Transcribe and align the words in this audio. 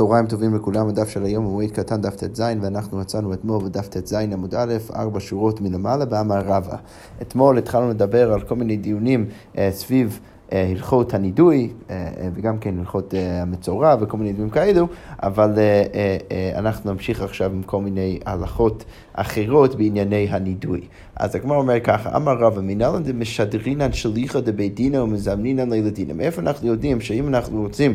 צהריים 0.00 0.26
טובים 0.26 0.54
לכולם, 0.54 0.88
הדף 0.88 1.08
של 1.08 1.24
היום 1.24 1.44
הוא 1.44 1.52
מועד 1.52 1.70
קטן 1.70 2.00
דף 2.00 2.14
ט"ז 2.16 2.42
ואנחנו 2.60 2.98
מצאנו 2.98 3.32
אתמול 3.32 3.64
בדף 3.64 3.88
ט"ז 3.88 4.12
עמוד 4.12 4.54
א', 4.54 4.74
ארבע 4.94 5.20
שורות 5.20 5.60
מלמעלה 5.60 6.04
באמר 6.04 6.40
רבא. 6.46 6.76
אתמול 7.22 7.58
התחלנו 7.58 7.90
לדבר 7.90 8.32
על 8.32 8.40
כל 8.40 8.54
מיני 8.56 8.76
דיונים 8.76 9.26
אה, 9.58 9.68
סביב 9.72 10.20
אה, 10.52 10.68
הלכות 10.70 11.14
הנידוי 11.14 11.70
אה, 11.90 12.08
וגם 12.34 12.58
כן 12.58 12.78
הלכות 12.78 13.14
המצורע 13.42 13.96
וכל 14.00 14.16
מיני 14.16 14.32
דברים 14.32 14.50
כאלו, 14.50 14.88
אבל 15.22 15.58
אנחנו 16.54 16.92
נמשיך 16.92 17.22
עכשיו 17.22 17.50
עם 17.52 17.62
כל 17.62 17.80
מיני 17.80 18.18
הלכות 18.26 18.84
אחרות 19.12 19.74
בענייני 19.74 20.28
הנידוי. 20.30 20.80
אז 21.16 21.34
הגמר 21.34 21.56
אומר 21.56 21.80
ככה, 21.80 22.16
אמר 22.16 22.38
רבא, 22.38 22.60
מנהלן 22.60 23.02
דמשדרינן 23.02 23.92
שליחא 23.92 24.40
דבית 24.40 24.74
דינא 24.74 24.96
ומזמנינן 24.96 25.70
לילדינא. 25.70 26.12
מאיפה 26.12 26.42
אנחנו 26.42 26.68
יודעים 26.68 27.00
שאם 27.00 27.28
אנחנו 27.28 27.62
רוצים 27.62 27.94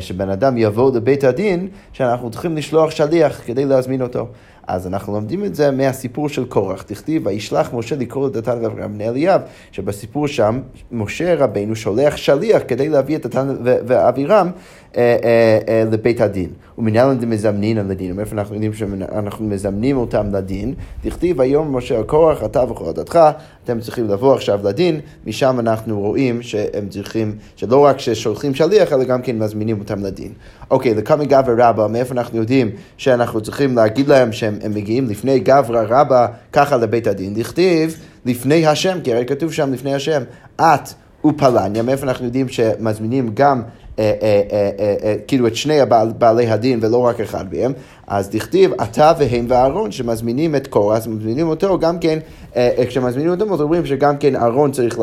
שבן 0.00 0.28
אדם 0.28 0.58
יבוא 0.58 0.96
לבית 0.96 1.24
הדין, 1.24 1.68
שאנחנו 1.92 2.30
צריכים 2.30 2.56
לשלוח 2.56 2.90
שליח 2.90 3.40
כדי 3.46 3.64
להזמין 3.64 4.02
אותו. 4.02 4.28
אז 4.66 4.86
אנחנו 4.86 5.12
לומדים 5.12 5.44
את 5.44 5.54
זה 5.54 5.70
מהסיפור 5.70 6.28
של 6.28 6.44
קורח. 6.44 6.82
תכתיב, 6.82 7.26
וישלח 7.26 7.74
משה 7.74 7.96
לקרוא 7.96 8.28
לדתן 8.28 8.58
ואברהם 8.62 8.94
בני 8.94 9.08
אליאב, 9.08 9.40
שבסיפור 9.72 10.26
שם, 10.26 10.60
משה 10.92 11.34
רבנו 11.34 11.76
שולח 11.76 12.16
שליח 12.16 12.62
כדי 12.68 12.88
להביא 12.88 13.16
את 13.16 13.26
דתן 13.26 13.56
ואבירם 13.62 14.50
אה, 14.96 15.16
אה, 15.24 15.58
אה, 15.68 15.84
לבית 15.90 16.20
הדין. 16.20 16.50
ומנהלן 16.78 17.18
דמזמנין 17.18 17.78
על 17.78 17.90
הדין. 17.90 18.16
מאיפה 18.16 18.36
אנחנו 18.36 18.54
יודעים 18.54 18.72
שאנחנו 18.72 19.46
מזמנים 19.46 19.96
אותם 19.96 20.34
לדין? 20.34 20.74
תכתיב, 21.02 21.40
היום 21.40 21.76
משה 21.76 22.00
הקורח, 22.00 22.44
אתה 22.44 22.64
וכל 22.70 22.92
דתך, 22.92 23.18
אתם 23.64 23.80
צריכים 23.80 24.08
לבוא 24.08 24.34
עכשיו 24.34 24.60
לדין, 24.64 25.00
משם 25.26 25.60
אנחנו 25.60 26.00
רואים 26.00 26.42
שהם 26.42 26.88
צריכים, 26.88 27.36
שלא 27.56 27.84
רק 27.84 27.98
ששולחים 27.98 28.54
שליח, 28.54 28.92
אלא 28.92 29.04
גם 29.04 29.22
כן 29.22 29.38
מזמינים 29.38 29.78
אותם 29.80 30.04
לדין. 30.04 30.32
אוקיי, 30.70 30.94
לקמא 30.94 31.24
גברא 31.24 31.68
רבא, 31.68 31.86
מאיפה 31.86 32.14
אנחנו 32.14 32.38
יודעים 32.38 32.70
שאנחנו 32.96 33.40
צריכים 33.40 33.76
להגיד 33.76 34.08
להם 34.08 34.32
שהם 34.32 34.58
מגיעים 34.70 35.08
לפני 35.08 35.38
גברא 35.38 35.84
רבא 35.88 36.26
ככה 36.52 36.76
לבית 36.76 37.06
הדין? 37.06 37.34
תכתיב, 37.42 37.96
לפני 38.26 38.66
השם, 38.66 38.98
כי 39.04 39.12
הרי 39.12 39.26
כתוב 39.26 39.52
שם 39.52 39.72
לפני 39.72 39.94
השם, 39.94 40.22
את 40.56 40.88
ופלניה, 41.24 41.82
מאיפה 41.82 42.06
אנחנו 42.06 42.24
יודעים 42.24 42.48
שמזמינים 42.48 43.30
גם 43.34 43.62
אה, 43.98 44.12
אה, 44.22 44.70
אה, 45.02 45.14
כאילו 45.26 45.46
את 45.46 45.56
שני 45.56 45.78
בעלי 46.18 46.50
הדין 46.50 46.78
ולא 46.82 46.98
רק 46.98 47.20
אחד 47.20 47.54
מהם, 47.54 47.72
אז 48.06 48.28
תכתיב 48.28 48.72
אתה 48.82 49.12
והם 49.18 49.46
ואהרון 49.48 49.92
שמזמינים 49.92 50.56
את 50.56 50.66
קורס, 50.66 51.06
מזמינים 51.06 51.48
אותו 51.48 51.78
גם 51.78 51.98
כן, 51.98 52.18
כשמזמינים 52.88 53.30
אותו 53.30 53.62
אומרים 53.62 53.86
שגם 53.86 54.16
כן 54.16 54.36
אהרון 54.36 54.72
צריך 54.72 54.98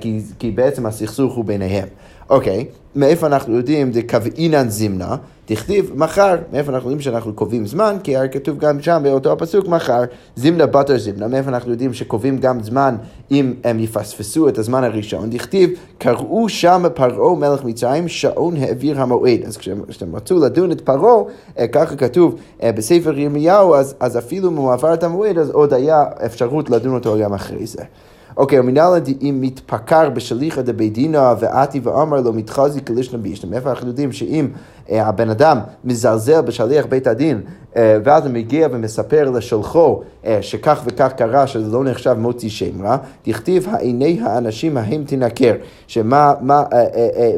כי, 0.00 0.20
כי 0.38 0.50
בעצם 0.50 0.86
הסכסוך 0.86 1.34
הוא 1.34 1.44
ביניהם. 1.44 1.88
אוקיי, 2.30 2.66
מאיפה 2.96 3.26
אנחנו 3.26 3.56
יודעים 3.56 3.90
דקבעינן 3.90 4.68
זימנה? 4.68 5.16
תכתיב 5.44 5.92
מחר. 5.94 6.36
מאיפה 6.52 6.72
אנחנו 6.72 6.90
יודעים 6.90 7.00
שאנחנו 7.00 7.32
קובעים 7.32 7.66
זמן? 7.66 7.96
כי 8.02 8.16
הרי 8.16 8.28
כתוב 8.28 8.58
גם 8.58 8.82
שם 8.82 9.00
באותו 9.04 9.32
הפסוק 9.32 9.68
מחר, 9.68 10.02
זימנה 10.36 10.66
בתר 10.66 10.98
זימנה. 10.98 11.28
מאיפה 11.28 11.48
אנחנו 11.48 11.70
יודעים 11.70 11.94
שקובעים 11.94 12.38
גם 12.38 12.62
זמן 12.62 12.96
אם 13.30 13.54
הם 13.64 13.80
יפספסו 13.80 14.48
את 14.48 14.58
הזמן 14.58 14.84
הראשון? 14.84 15.30
תכתיב, 15.30 15.70
קראו 15.98 16.48
שם 16.48 16.82
פרעה 16.94 17.36
מלך 17.36 17.64
מצרים, 17.64 18.08
שעון 18.08 18.56
העביר 18.56 19.00
המועד. 19.00 19.40
אז 19.46 19.56
כשאתם 19.56 20.16
רצו 20.16 20.38
לדון 20.38 20.72
את 20.72 20.80
פרעה, 20.80 21.22
אה, 21.58 21.68
ככה 21.68 21.96
כתוב 21.96 22.34
אה, 22.62 22.72
בספר 22.72 23.18
ירמיהו, 23.18 23.74
אז, 23.74 23.94
אז 24.00 24.18
אפילו 24.18 24.50
אם 24.50 24.56
הוא 24.56 24.72
עבר 24.72 24.94
את 24.94 25.02
המועד, 25.02 25.38
אז 25.38 25.50
עוד 25.50 25.74
היה 25.74 26.04
אפשרות 26.26 26.70
לדון 26.70 26.94
אותו 26.94 27.16
גם 27.22 27.34
אחרי 27.34 27.66
זה. 27.66 27.82
אוקיי, 28.40 28.58
המנהל 28.58 29.00
אם 29.22 29.38
מתפקר 29.40 30.10
בשליחא 30.10 30.62
דבי 30.62 30.90
דינא 30.90 31.34
ועתי 31.40 31.80
ואמר 31.82 32.20
לו 32.20 32.32
מתחזי 32.32 32.84
כלישנא 32.84 33.18
בישנא. 33.18 33.50
מאיפה 33.50 33.70
אנחנו 33.70 33.88
יודעים 33.88 34.12
שאם 34.12 34.48
אה, 34.90 35.06
הבן 35.06 35.30
אדם 35.30 35.58
מזלזל 35.84 36.40
בשליח 36.40 36.86
בית 36.86 37.06
הדין 37.06 37.40
אה, 37.76 37.98
ואז 38.04 38.26
הוא 38.26 38.34
מגיע 38.34 38.68
ומספר 38.70 39.30
לשולחו 39.30 40.02
אה, 40.24 40.38
שכך 40.40 40.82
וכך 40.84 41.12
קרה, 41.16 41.46
שזה 41.46 41.72
לא 41.72 41.84
נחשב 41.84 42.16
מוציא 42.18 42.50
רע, 42.82 42.96
תכתיב 43.22 43.68
העיני 43.70 44.20
האנשים 44.22 44.76
ההם 44.76 45.04
תנקר. 45.06 45.54
שמה 45.86 46.34
מה, 46.40 46.64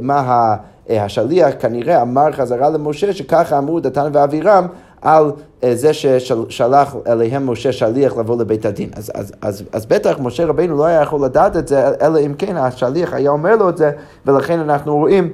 מה 0.00 0.56
השליח 0.90 1.48
כנראה 1.60 2.02
אמר 2.02 2.32
חזרה 2.32 2.70
למשה 2.70 3.12
שככה 3.12 3.58
אמרו 3.58 3.80
דתן 3.80 4.10
ואבירם 4.12 4.66
על 5.02 5.32
אה, 5.64 5.76
זה 5.76 5.94
ששלח 5.94 6.96
אליהם 7.06 7.50
משה 7.50 7.72
שליח 7.72 8.16
לבוא 8.16 8.40
לבית 8.40 8.66
הדין. 8.66 8.90
אז, 8.96 9.12
אז, 9.14 9.32
אז, 9.42 9.62
אז 9.72 9.86
בטח 9.86 10.16
משה 10.20 10.46
רבינו 10.46 10.76
לא 10.76 10.84
היה 10.84 11.02
יכול 11.02 11.24
לדעת 11.24 11.56
את 11.56 11.68
זה, 11.68 11.88
אלא 12.00 12.20
אם 12.20 12.34
כן 12.38 12.56
השליח 12.56 13.12
היה 13.12 13.30
אומר 13.30 13.56
לו 13.56 13.68
את 13.68 13.76
זה, 13.76 13.90
ולכן 14.26 14.58
אנחנו 14.58 14.96
רואים 14.96 15.30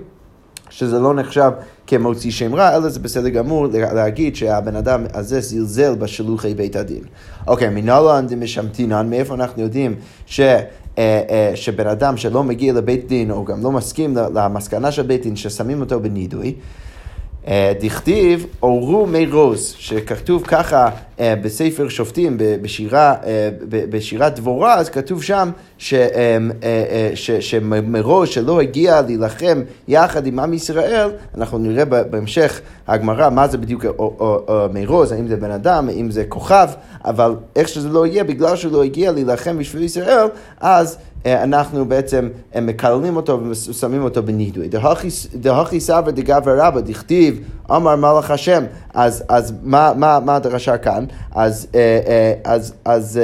שזה 0.70 0.98
לא 0.98 1.14
נחשב 1.14 1.50
כמוציא 1.86 2.30
שם 2.30 2.54
רע, 2.54 2.76
אלא 2.76 2.88
זה 2.88 3.00
בסדר 3.00 3.28
גמור 3.28 3.66
להגיד 3.72 4.36
שהבן 4.36 4.76
אדם 4.76 5.04
הזה 5.14 5.40
זלזל 5.40 5.94
בשלוחי 5.94 6.54
בית 6.54 6.76
הדין. 6.76 7.02
אוקיי, 7.46 7.68
מנהלן 7.68 8.26
דמשמתינן, 8.26 9.10
מאיפה 9.10 9.34
אנחנו 9.34 9.62
יודעים 9.62 9.94
ש... 10.26 10.40
אה, 10.98 11.22
אה, 11.30 11.52
שבן 11.54 11.86
אדם 11.86 12.16
שלא 12.16 12.44
מגיע 12.44 12.72
לבית 12.72 13.08
דין, 13.08 13.30
או 13.30 13.44
גם 13.44 13.62
לא 13.62 13.72
מסכים 13.72 14.16
למסקנה 14.34 14.92
של 14.92 15.02
בית 15.02 15.22
דין, 15.22 15.36
ששמים 15.36 15.80
אותו 15.80 16.00
בנידוי, 16.00 16.54
דכתיב 17.80 18.46
אורו 18.62 19.06
מי 19.06 19.26
רוז, 19.26 19.74
שכתוב 19.78 20.42
ככה 20.46 20.90
אה, 21.20 21.34
בספר 21.42 21.88
שופטים, 21.88 22.36
בשירה, 22.38 23.14
אה, 23.26 23.48
בשירת 23.68 24.36
דבורה, 24.36 24.74
אז 24.74 24.88
כתוב 24.88 25.22
שם 25.22 25.50
שמראש 27.40 28.34
שלא 28.34 28.60
הגיע 28.60 29.02
להילחם 29.02 29.62
יחד 29.88 30.26
עם 30.26 30.38
עם 30.38 30.52
ישראל, 30.52 31.10
אנחנו 31.34 31.58
נראה 31.58 31.84
בהמשך 31.84 32.60
הגמרא 32.88 33.30
מה 33.30 33.48
זה 33.48 33.58
בדיוק 33.58 33.84
מרוז, 34.74 35.12
האם 35.12 35.28
זה 35.28 35.36
בן 35.36 35.50
אדם, 35.50 35.88
האם 35.88 36.10
זה 36.10 36.24
כוכב, 36.24 36.68
אבל 37.04 37.34
איך 37.56 37.68
שזה 37.68 37.88
לא 37.88 38.06
יהיה, 38.06 38.24
בגלל 38.24 38.56
שהוא 38.56 38.72
לא 38.72 38.84
הגיע 38.84 39.12
להילחם 39.12 39.58
בשביל 39.58 39.82
ישראל, 39.82 40.26
אז 40.60 40.94
אה, 40.96 41.00
אנחנו 41.26 41.84
בעצם 41.84 42.28
אה, 42.54 42.60
מקללים 42.60 43.16
אותו 43.16 43.40
ושמים 43.50 44.02
אותו 44.02 44.22
בנידוי. 44.22 44.68
דהכי 45.34 45.80
סבא 45.80 46.10
דגבר 46.10 46.58
רבא, 46.58 46.80
דכתיב, 46.80 47.40
אמר 47.70 47.96
מלאך 47.96 48.30
השם. 48.30 48.64
אז, 48.94 49.24
אז 49.28 49.54
מה, 49.62 49.92
מה, 49.96 50.20
מה 50.24 50.36
הדרשה 50.36 50.78
כאן? 50.78 51.04
אז, 51.34 51.66
אה, 51.74 52.32
אז, 52.44 52.74
אז 52.84 53.20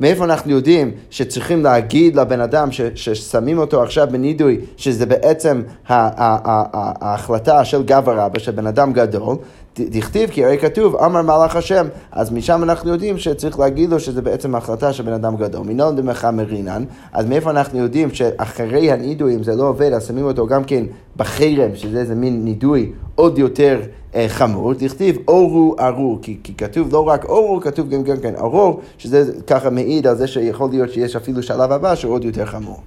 מאיפה 0.00 0.24
אנחנו 0.24 0.50
יודעים 0.50 0.90
שצריכים 1.10 1.62
להגיד 1.62 2.16
לבן 2.16 2.40
אדם 2.40 2.72
ש, 2.72 2.80
ששמים 2.94 3.58
אותו 3.58 3.82
עכשיו 3.82 4.08
בנידוי, 4.10 4.60
שזה 4.76 5.06
בעצם 5.06 5.62
ההחלטה 5.88 7.64
של 7.64 7.82
גבר 7.82 8.18
רבא, 8.18 8.38
של 8.38 8.52
בן 8.52 8.66
אדם 8.66 8.92
גדול? 8.92 9.36
דכתיב 9.76 10.30
כי 10.30 10.44
הרי 10.44 10.58
כתוב 10.58 10.96
אמר 10.96 11.22
מלאך 11.22 11.56
השם 11.56 11.86
אז 12.12 12.32
משם 12.32 12.62
אנחנו 12.62 12.90
יודעים 12.90 13.18
שצריך 13.18 13.58
להגיד 13.58 13.90
לו 13.90 14.00
שזה 14.00 14.22
בעצם 14.22 14.54
החלטה 14.54 14.92
של 14.92 15.02
בן 15.02 15.12
אדם 15.12 15.36
גדול. 15.36 15.66
מנהל 15.66 15.94
דמך 15.94 16.24
מרינן. 16.32 16.84
אז 17.12 17.26
מאיפה 17.26 17.50
אנחנו 17.50 17.78
יודעים 17.78 18.14
שאחרי 18.14 18.92
הנידוי 18.92 19.34
אם 19.34 19.42
זה 19.42 19.56
לא 19.56 19.68
עובד 19.68 19.92
אז 19.92 20.06
שמים 20.06 20.24
אותו 20.24 20.46
גם 20.46 20.64
כן 20.64 20.84
בחרם 21.16 21.74
שזה 21.74 22.00
איזה 22.00 22.14
מין 22.14 22.44
נידוי 22.44 22.92
עוד 23.14 23.38
יותר 23.38 23.80
אה, 24.14 24.24
חמור. 24.28 24.74
דכתיב 24.74 25.16
אורו 25.28 25.76
ארור 25.80 26.18
כי, 26.22 26.38
כי 26.42 26.54
כתוב 26.54 26.92
לא 26.92 27.08
רק 27.08 27.24
אורו 27.24 27.60
כתוב 27.60 27.88
גם, 27.88 28.02
גם 28.02 28.16
כן 28.16 28.34
ארור 28.34 28.80
שזה 28.98 29.32
ככה 29.46 29.70
מעיד 29.70 30.06
על 30.06 30.16
זה 30.16 30.26
שיכול 30.26 30.70
להיות 30.70 30.90
שיש 30.90 31.16
אפילו 31.16 31.42
שלב 31.42 31.72
הבא 31.72 31.94
שהוא 31.94 32.14
עוד 32.14 32.24
יותר 32.24 32.46
חמור. 32.46 32.80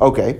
אוקיי. 0.00 0.34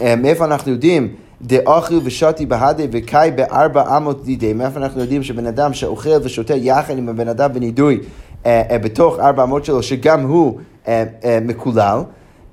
אה, 0.00 0.16
מאיפה 0.16 0.44
אנחנו 0.44 0.72
יודעים 0.72 1.14
דאכיל 1.42 2.00
ושתי 2.04 2.46
בהדה 2.46 2.84
וקאי 2.92 3.30
בארבע 3.30 3.96
אמות 3.96 4.24
דידי. 4.24 4.52
מאיפה 4.52 4.80
אנחנו 4.80 5.00
יודעים 5.00 5.22
שבן 5.22 5.46
אדם 5.46 5.74
שאוכל 5.74 6.10
ושותה 6.22 6.54
יחד 6.54 6.98
עם 6.98 7.08
הבן 7.08 7.28
אדם 7.28 7.52
בנידוי 7.52 8.00
אה, 8.46 8.62
אה, 8.70 8.78
בתוך 8.78 9.18
ארבע 9.18 9.42
אמות 9.42 9.64
שלו, 9.64 9.82
שגם 9.82 10.22
הוא 10.22 10.58
אה, 10.88 11.04
מקולל. 11.42 12.00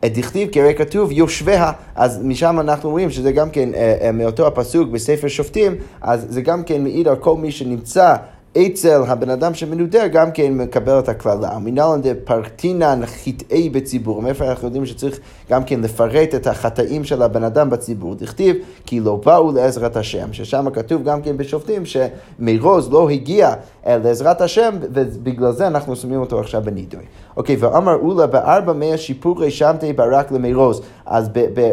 דכתיב 0.05 0.49
כי 0.49 0.61
הרי 0.61 0.75
כתוב 0.75 1.11
יושביה, 1.11 1.71
אז 1.95 2.21
משם 2.23 2.59
אנחנו 2.59 2.89
רואים 2.89 3.09
שזה 3.09 3.31
גם 3.31 3.49
כן 3.49 3.69
מאותו 4.13 4.47
הפסוק 4.47 4.89
בספר 4.89 5.27
שופטים, 5.27 5.75
אז 6.01 6.25
זה 6.29 6.41
גם 6.41 6.63
כן 6.63 6.83
מעיד 6.83 7.07
על 7.07 7.15
כל 7.15 7.37
מי 7.37 7.51
שנמצא 7.51 8.15
אצל 8.57 9.01
הבן 9.07 9.29
אדם 9.29 9.53
שמנודה 9.53 10.07
גם 10.07 10.31
כן 10.31 10.53
מקבל 10.53 10.99
את 10.99 11.09
הקללה. 11.09 11.59
מנהלן 11.59 12.01
דפרטינן 12.01 13.05
חטאי 13.05 13.69
בציבור. 13.69 14.21
מאיפה 14.21 14.49
אנחנו 14.49 14.67
יודעים 14.67 14.85
שצריך 14.85 15.19
גם 15.49 15.63
כן 15.63 15.81
לפרט 15.81 16.35
את 16.35 16.47
החטאים 16.47 17.03
של 17.03 17.21
הבן 17.21 17.43
אדם 17.43 17.69
בציבור. 17.69 18.15
דכתיב 18.15 18.55
כי 18.85 18.99
לא 18.99 19.21
באו 19.25 19.51
לעזרת 19.51 19.97
השם, 19.97 20.33
ששם 20.33 20.65
כתוב 20.73 21.03
גם 21.03 21.21
כן 21.21 21.37
בשופטים 21.37 21.83
שמרוז 21.85 22.91
לא 22.91 23.09
הגיע 23.09 23.53
לעזרת 23.87 24.41
השם 24.41 24.75
ובגלל 24.81 25.51
זה 25.51 25.67
אנחנו 25.67 25.95
שמים 25.95 26.19
אותו 26.19 26.39
עכשיו 26.39 26.61
בנידוי. 26.65 27.03
אוקיי, 27.37 27.55
ואמר 27.55 27.95
אולה 27.95 28.27
בארבע 28.27 28.73
מאה 28.73 28.97
שיפורי 28.97 29.51
שמתי 29.51 29.93
ברק 29.93 30.31
למרוז. 30.31 30.81
אז 31.05 31.29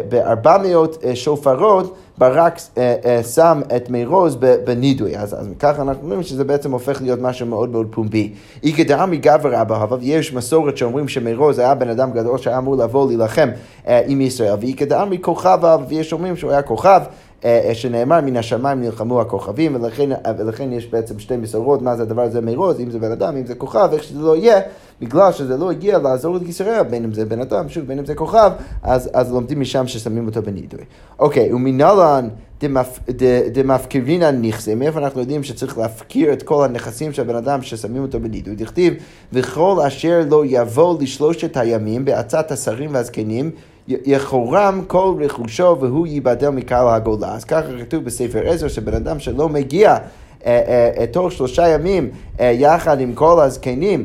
בארבע 0.09 0.59
מאות 0.59 0.99
אה, 1.05 1.17
שופרות 1.17 1.95
ברק 2.19 2.59
אה, 2.79 2.97
אה, 3.05 3.23
שם 3.23 3.61
את 3.77 3.91
מרוז 3.91 4.37
בנידוי. 4.65 5.17
אז, 5.17 5.35
אז 5.35 5.49
ככה 5.59 5.83
אנחנו 5.83 6.03
אומרים 6.03 6.23
שזה 6.23 6.45
בעצם 6.45 6.73
הופך 6.73 7.03
להיות 7.03 7.19
משהו 7.23 7.47
מאוד 7.47 7.71
מאוד 7.71 7.87
פומבי. 7.91 8.33
אי 8.63 8.85
דעמי 8.85 9.17
גבר 9.17 9.61
אבא, 9.63 9.83
אבל 9.83 9.99
יש 10.03 10.35
מסורת 10.35 10.77
שאומרים 10.77 11.09
שמרוז 11.09 11.59
היה 11.59 11.75
בן 11.75 11.89
אדם 11.89 12.13
גדול 12.13 12.39
שהיה 12.39 12.59
אמור 12.59 12.77
לבוא 12.77 13.07
להילחם 13.09 13.49
עם 13.87 14.21
ישראל, 14.21 14.55
ואי 14.61 14.73
דעמי 14.73 15.19
כוכב, 15.21 15.59
ויש 15.89 16.13
אומרים 16.13 16.37
שהוא 16.37 16.51
היה 16.51 16.63
כוכב. 16.63 17.01
אה, 17.45 17.71
שנאמר 17.73 18.21
מן 18.21 18.37
השמיים 18.37 18.81
נלחמו 18.81 19.21
הכוכבים, 19.21 19.75
ולכן, 19.75 20.11
ולכן 20.39 20.73
יש 20.73 20.87
בעצם 20.87 21.19
שתי 21.19 21.37
מסורות 21.37 21.83
מה 21.83 21.97
זה 21.97 22.03
הדבר 22.03 22.23
הזה 22.23 22.41
מרוז, 22.41 22.81
אם 22.81 22.91
זה 22.91 22.99
בן 22.99 23.13
אדם, 23.13 23.37
אם 23.37 23.47
זה 23.47 23.55
כוכב, 23.55 23.89
איך 23.93 24.03
שזה 24.03 24.21
לא 24.21 24.37
יהיה, 24.37 24.61
בגלל 25.01 25.33
שזה 25.33 25.57
לא 25.57 25.71
הגיע 25.71 25.99
לעזור 25.99 26.39
לישראל, 26.39 26.83
בין 26.83 27.05
אם 27.05 27.13
זה 27.13 27.25
בן 27.25 27.41
אדם, 27.41 27.69
שוב, 27.69 27.85
בין 27.85 27.99
אם 27.99 28.07
זה 28.07 28.15
כוכב, 28.15 28.51
אז, 28.83 29.11
אז 29.13 29.33
לומדים 29.33 29.61
משם 29.61 29.87
ששמים 29.87 30.27
אותו 30.27 30.43
בנידוי. 30.43 30.81
אוקיי, 31.19 31.53
ומנהלן 31.53 32.29
דמפקירינן 33.53 34.43
נכסה, 34.43 34.75
מאיפה 34.75 34.99
אנחנו 34.99 35.21
יודעים 35.21 35.43
שצריך 35.43 35.79
להפקיר 35.79 36.33
את 36.33 36.43
כל 36.43 36.65
הנכסים 36.65 37.13
של 37.13 37.23
הבן 37.23 37.37
אדם 37.37 37.63
ששמים 37.63 38.03
אותו 38.03 38.21
בנידוי? 38.21 38.55
דכתיב, 38.55 38.95
וכל 39.33 39.81
אשר 39.87 40.23
לא 40.31 40.43
יבוא 40.47 40.99
לשלושת 41.01 41.57
הימים 41.57 42.05
בעצת 42.05 42.53
השרים 42.53 42.95
והזקנים, 42.95 43.51
יחורם 43.89 44.83
כל 44.87 45.15
רכושו 45.21 45.77
והוא 45.81 46.07
ייבדל 46.07 46.49
מקהל 46.49 46.89
הגולה. 46.89 47.35
אז 47.35 47.45
ככה 47.45 47.69
כתוב 47.81 48.05
בספר 48.05 48.49
עזר 48.49 48.69
שבן 48.69 48.95
אדם 48.95 49.19
שלא 49.19 49.49
מגיע 49.49 49.97
אה, 50.47 50.91
אה, 50.99 51.07
תוך 51.07 51.33
שלושה 51.33 51.69
ימים 51.69 52.11
אה, 52.41 52.53
יחד 52.55 53.01
עם 53.01 53.15
כל 53.15 53.41
הזקנים 53.41 54.05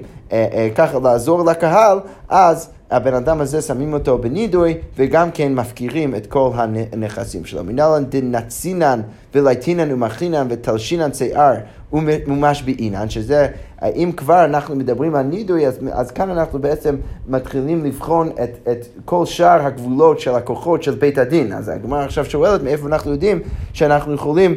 ככה 0.75 0.99
לעזור 0.99 1.45
לקהל, 1.45 1.99
אז 2.29 2.69
הבן 2.91 3.13
אדם 3.13 3.41
הזה 3.41 3.61
שמים 3.61 3.93
אותו 3.93 4.17
בנידוי 4.17 4.77
וגם 4.97 5.31
כן 5.31 5.55
מפקירים 5.55 6.15
את 6.15 6.27
כל 6.27 6.49
הנכסים 6.55 7.45
שלו. 7.45 7.63
מנהלן 7.63 8.05
דנצינן 8.05 9.01
ולייטינן 9.35 9.91
ומכינן 9.91 10.47
ותלשינן 10.49 11.13
שיער 11.13 11.53
ומשביעינן, 11.93 13.09
שזה, 13.09 13.47
אם 13.83 14.11
כבר 14.17 14.45
אנחנו 14.45 14.75
מדברים 14.75 15.15
על 15.15 15.23
נידוי, 15.25 15.67
אז, 15.67 15.79
אז 15.91 16.11
כאן 16.11 16.29
אנחנו 16.29 16.59
בעצם 16.59 16.95
מתחילים 17.27 17.85
לבחון 17.85 18.29
את, 18.43 18.67
את 18.71 18.85
כל 19.05 19.25
שאר 19.25 19.65
הגבולות 19.65 20.19
של 20.19 20.35
הכוחות 20.35 20.83
של 20.83 20.95
בית 20.95 21.17
הדין. 21.17 21.53
אז 21.53 21.69
הגמרא 21.69 22.03
עכשיו 22.03 22.25
שואלת 22.25 22.63
מאיפה 22.63 22.87
אנחנו 22.87 23.11
יודעים 23.11 23.39
שאנחנו 23.73 24.13
יכולים 24.13 24.55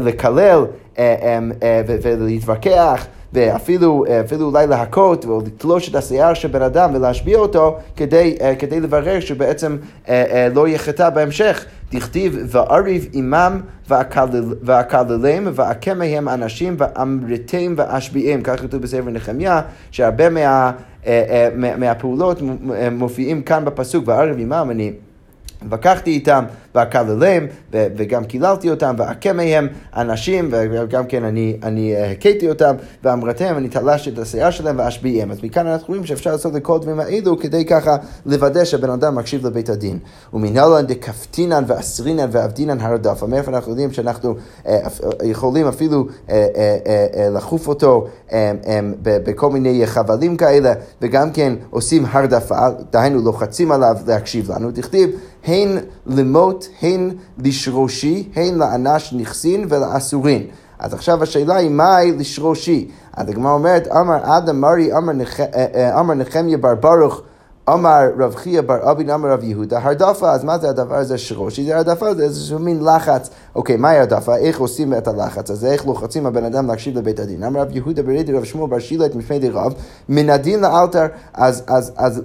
לקלל 0.00 0.66
אה, 0.98 1.14
אה, 1.22 1.38
אה, 1.62 1.82
ולהתווכח. 2.02 3.06
ואפילו 3.32 4.04
אפילו 4.24 4.46
אולי 4.46 4.66
להכות 4.66 5.24
או 5.24 5.40
לתלוש 5.46 5.88
את 5.88 5.94
השיער 5.94 6.34
של 6.34 6.48
בן 6.48 6.62
אדם 6.62 6.90
ולהשביע 6.94 7.38
אותו 7.38 7.78
כדי, 7.96 8.36
כדי 8.58 8.80
לברר 8.80 9.20
שבעצם 9.20 9.76
לא 10.54 10.68
יהיה 10.68 10.78
חטא 10.78 11.10
בהמשך. 11.10 11.64
דכתיב 11.92 12.36
ואריב 12.46 13.08
עמם 13.12 13.60
ואקללם 14.62 15.48
ואכה 15.54 15.94
מהם 15.94 16.28
אנשים 16.28 16.76
ואמרתם 16.78 17.74
ואשביעם. 17.76 18.40
כך 18.44 18.60
כתוב 18.60 18.82
בספר 18.82 19.10
נחמיה, 19.10 19.60
שהרבה 19.90 20.28
מה, 20.28 20.72
מהפעולות 21.56 22.42
מופיעים 22.92 23.42
כאן 23.42 23.64
בפסוק 23.64 24.08
ואריב 24.08 24.36
עמם 24.38 24.68
אני 24.70 24.92
התווכחתי 25.62 26.10
איתם, 26.10 26.44
ואקללם, 26.78 27.46
וגם 27.72 28.24
קיללתי 28.24 28.70
אותם, 28.70 28.94
ואכה 28.98 29.32
מהם 29.32 29.68
אנשים, 29.96 30.48
וגם 30.52 31.06
כן 31.06 31.24
אני, 31.24 31.56
אני 31.62 31.96
אה, 31.96 32.10
הכיתי 32.10 32.48
אותם, 32.48 32.74
ואמרתם, 33.04 33.54
אני 33.56 33.68
תלשתי 33.68 34.10
את 34.10 34.18
השיער 34.18 34.50
שלהם 34.50 34.78
ואשביעם. 34.78 35.30
אז 35.30 35.38
מכאן 35.42 35.66
אנחנו 35.66 35.88
רואים 35.88 36.06
שאפשר 36.06 36.32
לעשות 36.32 36.56
את 36.56 36.62
כל 36.62 36.76
הדברים 36.76 37.00
האלו 37.00 37.38
כדי 37.38 37.64
ככה 37.64 37.96
לוודא 38.26 38.64
שהבן 38.64 38.90
אדם 38.90 39.14
מקשיב 39.14 39.46
לבית 39.46 39.68
הדין. 39.68 39.98
ומנהלן 40.32 40.86
דקפטינן 40.86 41.64
ואסרינן 41.66 42.28
ועבדינן 42.32 42.80
הרדף. 42.80 43.22
מאיפה 43.22 43.50
אנחנו 43.50 43.70
יודעים 43.72 43.92
שאנחנו 43.92 44.34
אה, 44.66 44.78
יכולים 45.22 45.66
אפילו 45.66 46.06
אה, 46.30 47.28
לחוף 47.30 47.68
אותו 47.68 48.06
בכל 49.02 49.50
מיני 49.50 49.86
חבלים 49.86 50.36
כאלה, 50.36 50.72
וגם 51.02 51.30
כן 51.30 51.54
עושים 51.70 52.04
הרדפה, 52.10 52.68
דהיינו 52.92 53.22
לוחצים 53.22 53.72
עליו 53.72 53.96
להקשיב 54.06 54.52
לנו. 54.52 54.70
תכתיב 54.70 55.10
הן 55.44 55.78
למות, 56.06 56.67
הן 56.82 57.10
לשרושי, 57.38 58.28
הן 58.36 58.58
לאנש 58.58 59.12
נכסין 59.12 59.66
ולאסורין. 59.68 60.46
אז 60.78 60.94
עכשיו 60.94 61.22
השאלה 61.22 61.56
היא, 61.56 61.70
מהי 61.70 62.12
לשרושי? 62.12 62.88
אז 63.12 63.28
הגמרא 63.28 63.52
אומרת, 63.52 63.88
אמר 63.88 64.38
אדם 64.38 64.60
מרי, 64.60 64.96
אמר 64.96 65.12
אה, 65.40 65.66
אה, 65.98 66.14
נחמיה 66.14 66.58
בר 66.58 66.74
ברוך, 66.74 67.22
אמר 67.74 68.10
רב 68.18 68.34
חייא 68.34 68.60
בר 68.60 68.90
אבין 68.90 69.10
אמר 69.10 69.32
רב 69.32 69.44
יהודה, 69.44 69.78
הרדפה, 69.82 70.30
אז 70.32 70.44
מה 70.44 70.58
זה 70.58 70.68
הדבר 70.68 70.94
הזה 70.94 71.18
שרושי? 71.18 71.64
זה 71.64 71.76
הרדפה, 71.76 72.14
זה 72.14 72.22
איזשהו 72.22 72.58
מין 72.58 72.84
לחץ. 72.84 73.30
אוקיי, 73.54 73.76
מהי 73.76 73.98
הרדפה? 73.98 74.36
איך 74.36 74.60
עושים 74.60 74.94
את 74.94 75.08
הלחץ 75.08 75.50
הזה? 75.50 75.72
איך 75.72 75.86
לוחצים 75.86 76.26
הבן 76.26 76.44
אדם 76.44 76.66
להקשיב 76.66 76.98
לבית 76.98 77.20
הדין? 77.20 77.42
אמר 77.42 77.60
רב 77.60 77.76
יהודה 77.76 78.02
ברידי 78.02 78.32
רב 78.32 78.44
שמואל 78.44 78.70
בר 78.70 78.78
שילה 78.78 79.06
את 79.06 79.14
מפני 79.14 79.38
דרב, 79.38 79.74
מן 80.08 80.30
הדין 80.30 80.60
לאלתר, 80.60 81.06
אז, 81.34 81.62
אז 81.96 82.24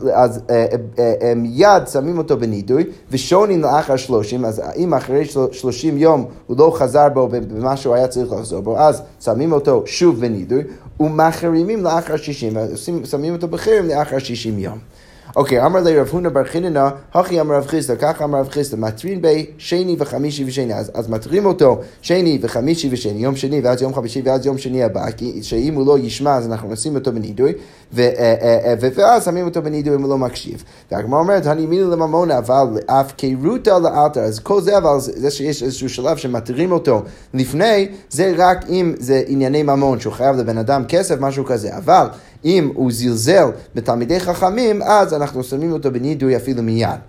אה, 0.49 0.65
אה, 0.99 1.13
אה, 1.21 1.33
מיד 1.35 1.87
שמים 1.91 2.17
אותו 2.17 2.37
בנידוי, 2.37 2.83
ושונים 3.11 3.61
לאחר 3.61 3.95
שלושים, 3.95 4.45
אז 4.45 4.61
אם 4.75 4.93
אחרי 4.93 5.25
שלושים 5.51 5.97
יום 5.97 6.25
הוא 6.47 6.57
לא 6.57 6.71
חזר 6.75 7.09
בו 7.09 7.27
במה 7.27 7.77
שהוא 7.77 7.95
היה 7.95 8.07
צריך 8.07 8.31
לחזור 8.31 8.61
בו, 8.61 8.77
אז 8.79 9.01
שמים 9.19 9.51
אותו 9.51 9.83
שוב 9.85 10.19
בנידוי, 10.19 10.63
ומחרימים 10.99 11.83
לאחר 11.83 12.17
שישים, 12.17 12.57
ושמים 13.01 13.33
אותו 13.33 13.47
בחרם 13.47 13.87
לאחר 13.87 14.19
שישים 14.19 14.59
יום. 14.59 14.92
אוקיי, 15.35 15.65
אמר 15.65 15.79
לי 15.79 15.99
רב 15.99 16.07
הונא 16.11 16.29
בר 16.29 16.43
חיננה, 16.43 16.89
הכי 17.13 17.41
אמר 17.41 17.55
רב 17.55 17.67
חיסטה, 17.67 17.95
ככה 17.95 18.23
אמר 18.23 18.39
רב 18.39 18.49
חיסטה, 18.49 18.77
מטרין 18.77 19.21
בי 19.21 19.45
שני 19.57 19.95
וחמישי 19.99 20.45
ושני, 20.47 20.73
אז, 20.73 20.91
אז 20.93 21.09
מטרים 21.09 21.45
אותו 21.45 21.81
שני 22.01 22.39
וחמישי 22.41 22.89
ושני, 22.91 23.23
יום 23.23 23.35
שני 23.35 23.61
ואז 23.63 23.81
יום 23.81 23.93
חמישי 23.93 24.21
ואז 24.25 24.45
יום 24.45 24.57
שני 24.57 24.83
הבא, 24.83 25.11
כי 25.11 25.43
שאם 25.43 25.73
הוא 25.73 25.87
לא 25.87 25.99
ישמע 25.99 26.35
אז 26.37 26.47
אנחנו 26.47 26.71
נשים 26.71 26.95
אותו 26.95 27.11
בנידוי, 27.11 27.53
ואז 27.93 29.25
שמים 29.25 29.45
אותו 29.45 29.61
בנידוי 29.61 29.95
אם 29.95 30.01
הוא 30.01 30.09
לא 30.09 30.17
מקשיב. 30.17 30.63
והגמרא 30.91 31.19
אומרת, 31.19 31.47
אני 31.47 31.65
מילי 31.65 31.83
לממונה, 31.83 32.37
אבל 32.37 32.77
אף 32.85 33.11
קירותה 33.11 33.79
לאלתר, 33.79 34.21
אז 34.21 34.39
כל 34.39 34.61
זה 34.61 34.77
אבל 34.77 34.95
זה 34.99 35.31
שיש 35.31 35.63
איזשהו 35.63 35.89
שלב 35.89 36.17
שמתירים 36.17 36.71
אותו 36.71 37.01
לפני, 37.33 37.87
זה 38.09 38.33
רק 38.37 38.65
אם 38.69 38.93
זה 38.99 39.23
ענייני 39.27 39.63
ממון, 39.63 39.99
שהוא 39.99 40.13
חייב 40.13 40.35
לבן 40.35 40.57
אדם 40.57 40.83
כסף, 40.87 41.15
משהו 41.19 41.45
כזה, 41.45 41.77
אבל 41.77 42.07
אם 42.45 42.71
הוא 42.75 42.91
זלזל 42.91 43.49
בתלמידי 43.75 44.19
חכמים, 44.19 44.81
אז 44.81 45.13
אנחנו 45.13 45.43
שמים 45.43 45.71
אותו 45.71 45.91
בנידוי 45.91 46.35
אפילו 46.35 46.63
מיד. 46.63 46.99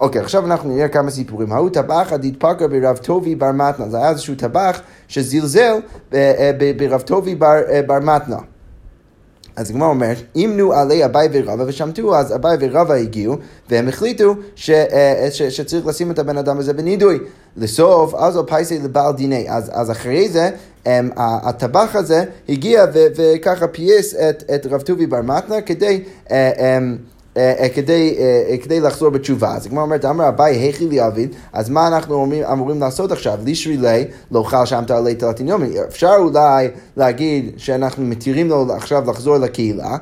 אוקיי, 0.00 0.20
עכשיו 0.20 0.46
אנחנו 0.46 0.74
נראה 0.74 0.88
כמה 0.88 1.10
סיפורים. 1.10 1.52
ההוא 1.52 1.70
טבח 1.70 2.08
עד 2.12 2.24
התפקר 2.24 2.66
ברב 2.68 2.96
טובי 2.96 3.34
בר 3.34 3.52
מתנה. 3.52 3.88
זה 3.88 3.96
היה 3.96 4.10
איזשהו 4.10 4.34
טבח 4.34 4.80
שזלזל 5.08 5.74
אה, 6.14 6.50
ברב 6.76 7.00
טובי 7.00 7.36
אה, 7.42 7.80
בר 7.86 7.98
מתנה. 7.98 8.38
אז 9.56 9.70
הגמרא 9.70 9.88
אומרת, 9.88 10.16
אימנו 10.34 10.72
עלי 10.72 11.04
אביי 11.04 11.28
ורבא 11.32 11.64
ושמטו, 11.66 12.16
אז 12.16 12.34
אביי 12.34 12.56
ורבא 12.60 12.94
הגיעו, 12.94 13.36
והם 13.70 13.88
החליטו 13.88 14.34
ש, 14.54 14.70
אה, 14.70 15.28
ש, 15.30 15.42
שצריך 15.42 15.86
לשים 15.86 16.10
את 16.10 16.18
הבן 16.18 16.38
אדם 16.38 16.58
הזה 16.58 16.72
בנידוי. 16.72 17.18
לסוף, 17.56 18.14
אז 18.14 18.38
פייסי 18.46 18.78
לבעל 18.78 19.12
דיני. 19.12 19.46
אז, 19.48 19.70
אז 19.74 19.90
אחרי 19.90 20.28
זה, 20.28 20.50
הם, 20.86 21.10
הטבח 21.16 21.96
הזה 21.96 22.24
הגיע 22.48 22.84
ו, 22.94 22.98
וככה 23.16 23.68
פייס 23.68 24.14
את, 24.14 24.44
את 24.54 24.66
רב 24.66 24.80
טובי 24.80 25.06
בר 25.06 25.22
מתנה 25.22 25.60
כדי... 25.60 25.94
הם, 25.94 26.02
אה, 26.30 26.52
אה, 26.58 26.78
אה, 26.78 26.78
כדי, 27.74 28.16
אה, 28.18 28.56
כדי 28.62 28.80
לחזור 28.80 29.10
בתשובה. 29.10 29.54
אז 29.54 29.66
כמו 29.66 29.80
אומרת, 29.80 30.04
אמר 30.04 30.28
אביי, 30.28 30.56
היכי 30.56 30.88
לי 30.88 31.06
אביד, 31.06 31.34
אז 31.52 31.68
מה 31.68 31.86
אנחנו 31.86 32.26
אמורים 32.52 32.80
לעשות 32.80 33.12
עכשיו? 33.12 33.38
לישרי 33.44 33.76
לי, 33.76 34.04
לא 34.30 34.42
חל 34.42 34.66
שם 34.66 34.82
תעלי 34.86 35.14
תלתין 35.14 35.48
יומי. 35.48 35.80
אפשר 35.88 36.14
אולי 36.18 36.68
להגיד 36.96 37.52
שאנחנו 37.56 38.04
מתירים 38.04 38.48
לו 38.48 38.66
עכשיו 38.72 39.10
לחזור 39.10 39.36
לקהילה. 39.36 39.96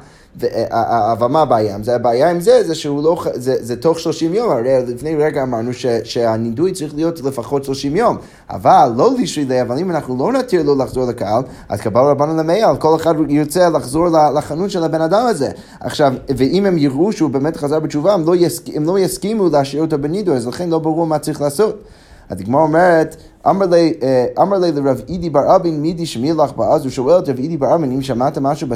אבל 1.13 1.27
מה 1.27 1.43
הבעיה 1.43 1.75
עם 1.75 1.83
זה? 1.83 1.95
הבעיה 1.95 2.31
עם 2.31 2.41
זה 2.41 2.65
זה 2.67 2.75
שהוא 2.75 3.03
לא, 3.03 3.25
זה, 3.35 3.57
זה 3.61 3.77
תוך 3.77 3.99
30 3.99 4.35
יום, 4.35 4.51
הרי 4.51 4.83
לפני 4.87 5.17
רגע 5.17 5.43
אמרנו 5.43 5.73
ש, 5.73 5.87
שהנידוי 6.05 6.73
צריך 6.73 6.95
להיות 6.95 7.21
לפחות 7.21 7.65
30 7.65 7.97
יום, 7.97 8.17
אבל 8.51 8.93
לא 8.97 9.11
לשרידי, 9.19 9.63
אבל 9.63 9.79
אם 9.79 9.91
אנחנו 9.91 10.17
לא 10.19 10.33
נתיר 10.33 10.63
לו 10.63 10.79
לחזור 10.79 11.05
לקהל, 11.05 11.43
אז 11.69 11.81
קבל 11.81 12.01
רבנו 12.01 12.37
למייל, 12.37 12.77
כל 12.79 12.97
אחד 12.97 13.15
ירצה 13.29 13.69
לחזור 13.69 14.09
לחנות 14.35 14.71
של 14.71 14.85
הבן 14.85 15.01
אדם 15.01 15.27
הזה. 15.27 15.49
עכשיו, 15.81 16.13
ואם 16.37 16.67
הם 16.67 16.79
יראו 16.79 17.13
שהוא 17.13 17.31
באמת 17.31 17.57
חזר 17.57 17.81
בתשובה, 17.81 18.15
הם 18.15 18.27
לא, 18.27 18.37
יסכ, 18.37 18.63
הם 18.75 18.85
לא 18.85 18.99
יסכימו 18.99 19.49
להשאיר 19.49 19.83
אותו 19.83 19.99
בנידוי, 19.99 20.37
אז 20.37 20.47
לכן 20.47 20.71
לא 20.71 20.79
ברור 20.79 21.07
מה 21.07 21.19
צריך 21.19 21.41
לעשות. 21.41 21.83
אז 22.33 22.41
הגמרא 22.41 22.63
אומרת, 22.63 23.17
אמר 23.51 23.67
לי 23.67 23.95
אה, 24.03 24.71
לרב 24.75 25.01
אידי 25.09 25.31
בר 25.31 25.57
אבין 25.57 25.81
מידי 25.81 26.07
שמי 26.07 26.33
לך 26.33 26.53
באז, 26.53 26.83
הוא 26.83 26.91
שואל 26.91 27.19
את 27.19 27.29
רב 27.29 27.39
אידי 27.39 27.57
בר 27.57 27.75
אבין, 27.75 27.93
אם 27.93 28.03
שמעת 28.03 28.39
משהו 28.39 28.69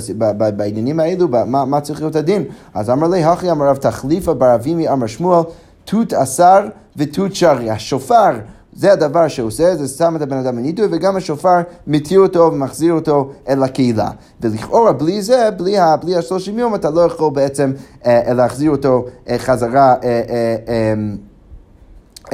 בעניינים 0.56 1.00
האלו, 1.00 1.28
מה 1.46 1.80
צריך 1.80 2.00
להיות 2.00 2.16
הדין? 2.16 2.44
אז 2.74 2.90
אמר 2.90 3.08
לי, 3.08 3.24
הכי 3.24 3.50
אמר 3.50 3.68
רב 3.68 3.76
תחליפה 3.76 4.34
בר 4.34 4.54
אבימי 4.54 4.88
אמר 4.88 5.06
שמואל, 5.06 5.42
תות 5.84 6.12
אסר 6.12 6.68
ותות 6.96 7.34
שרי. 7.34 7.70
השופר 7.70 8.30
זה 8.72 8.92
הדבר 8.92 9.28
שעושה, 9.28 9.76
זה 9.76 9.88
שם 9.88 10.16
את 10.16 10.22
הבן 10.22 10.36
אדם 10.36 10.56
בנידוי, 10.56 10.86
וגם 10.90 11.16
השופר 11.16 11.60
מתיר 11.86 12.20
אותו 12.20 12.50
ומחזיר 12.52 12.92
אותו 12.92 13.30
אל 13.48 13.62
הקהילה. 13.62 14.10
ולכאורה 14.40 14.92
בלי 14.92 15.22
זה, 15.22 15.48
בלי, 15.56 15.78
ה, 15.78 15.96
בלי 15.96 16.16
השלושים 16.16 16.58
יום, 16.58 16.74
אתה 16.74 16.90
לא 16.90 17.00
יכול 17.00 17.30
בעצם 17.30 17.72
אה, 18.06 18.32
להחזיר 18.32 18.70
אותו 18.70 19.04
אה, 19.28 19.38
חזרה. 19.38 19.94
אה, 19.94 19.96
אה, 20.02 20.20
אה, 20.28 20.56
אה, 20.68 20.94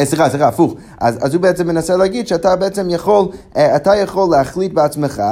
סליחה, 0.00 0.28
סליחה, 0.28 0.48
הפוך. 0.48 0.74
אז, 1.00 1.18
אז 1.20 1.34
הוא 1.34 1.42
בעצם 1.42 1.66
מנסה 1.66 1.96
להגיד 1.96 2.26
שאתה 2.26 2.56
בעצם 2.56 2.90
יכול, 2.90 3.28
אה, 3.56 3.76
אתה 3.76 3.96
יכול 3.96 4.30
להחליט 4.30 4.72
בעצמך, 4.72 5.22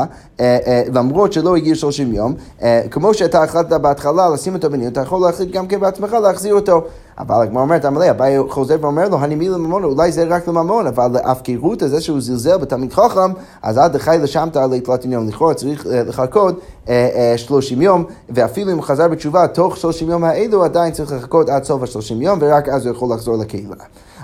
אה, 0.41 0.83
למרות 0.95 1.33
שלא 1.33 1.57
הגיע 1.57 1.75
30 1.75 2.13
יום, 2.13 2.35
כמו 2.91 3.15
שאתה 3.15 3.43
החלטת 3.43 3.73
בהתחלה 3.81 4.29
לשים 4.29 4.55
אותו 4.55 4.71
בניון, 4.71 4.93
אתה 4.93 5.01
יכול 5.01 5.21
להחליט 5.21 5.51
גם 5.51 5.67
כן 5.67 5.81
בעצמך 5.81 6.13
להחזיר 6.13 6.55
אותו. 6.55 6.85
אבל 7.19 7.43
הגמרא 7.43 7.63
אומרת, 7.63 7.85
עמלי, 7.85 8.11
אביי 8.11 8.39
חוזר 8.49 8.77
ואומר 8.81 9.09
לו, 9.09 9.19
הנימי 9.19 9.49
לממון, 9.49 9.85
אולי 9.85 10.13
זה 10.13 10.25
רק 10.25 10.49
לממון, 10.49 10.87
אבל 10.87 11.09
להפקרות 11.13 11.83
הזה 11.83 12.01
שהוא 12.01 12.21
זלזל 12.21 12.57
בתלמיד 12.57 12.93
חכם, 12.93 13.33
אז 13.63 13.79
עד 13.79 13.97
לשמת 14.23 14.57
על 14.57 14.73
התלתין 14.73 15.13
יום. 15.13 15.29
לכאורה 15.29 15.55
צריך 15.55 15.87
אה, 15.87 16.03
לחכות 16.03 16.61
30 17.37 17.83
יום, 17.83 18.05
ואפילו 18.29 18.71
אם 18.71 18.77
הוא 18.77 18.85
חזר 18.85 19.09
בתשובה 19.09 19.47
תוך 19.47 19.77
30 19.77 20.11
יום 20.11 20.25
האלו, 20.25 20.65
עדיין 20.65 20.93
צריך 20.93 21.13
לחכות 21.13 21.49
עד 21.49 21.65
סוף 21.65 21.83
ה-30 21.83 22.15
יום, 22.23 22.39
ורק 22.43 22.69
אז 22.69 22.87
הוא 22.87 22.95
יכול 22.95 23.15
לחזור 23.15 23.37
לקהילה. 23.37 23.75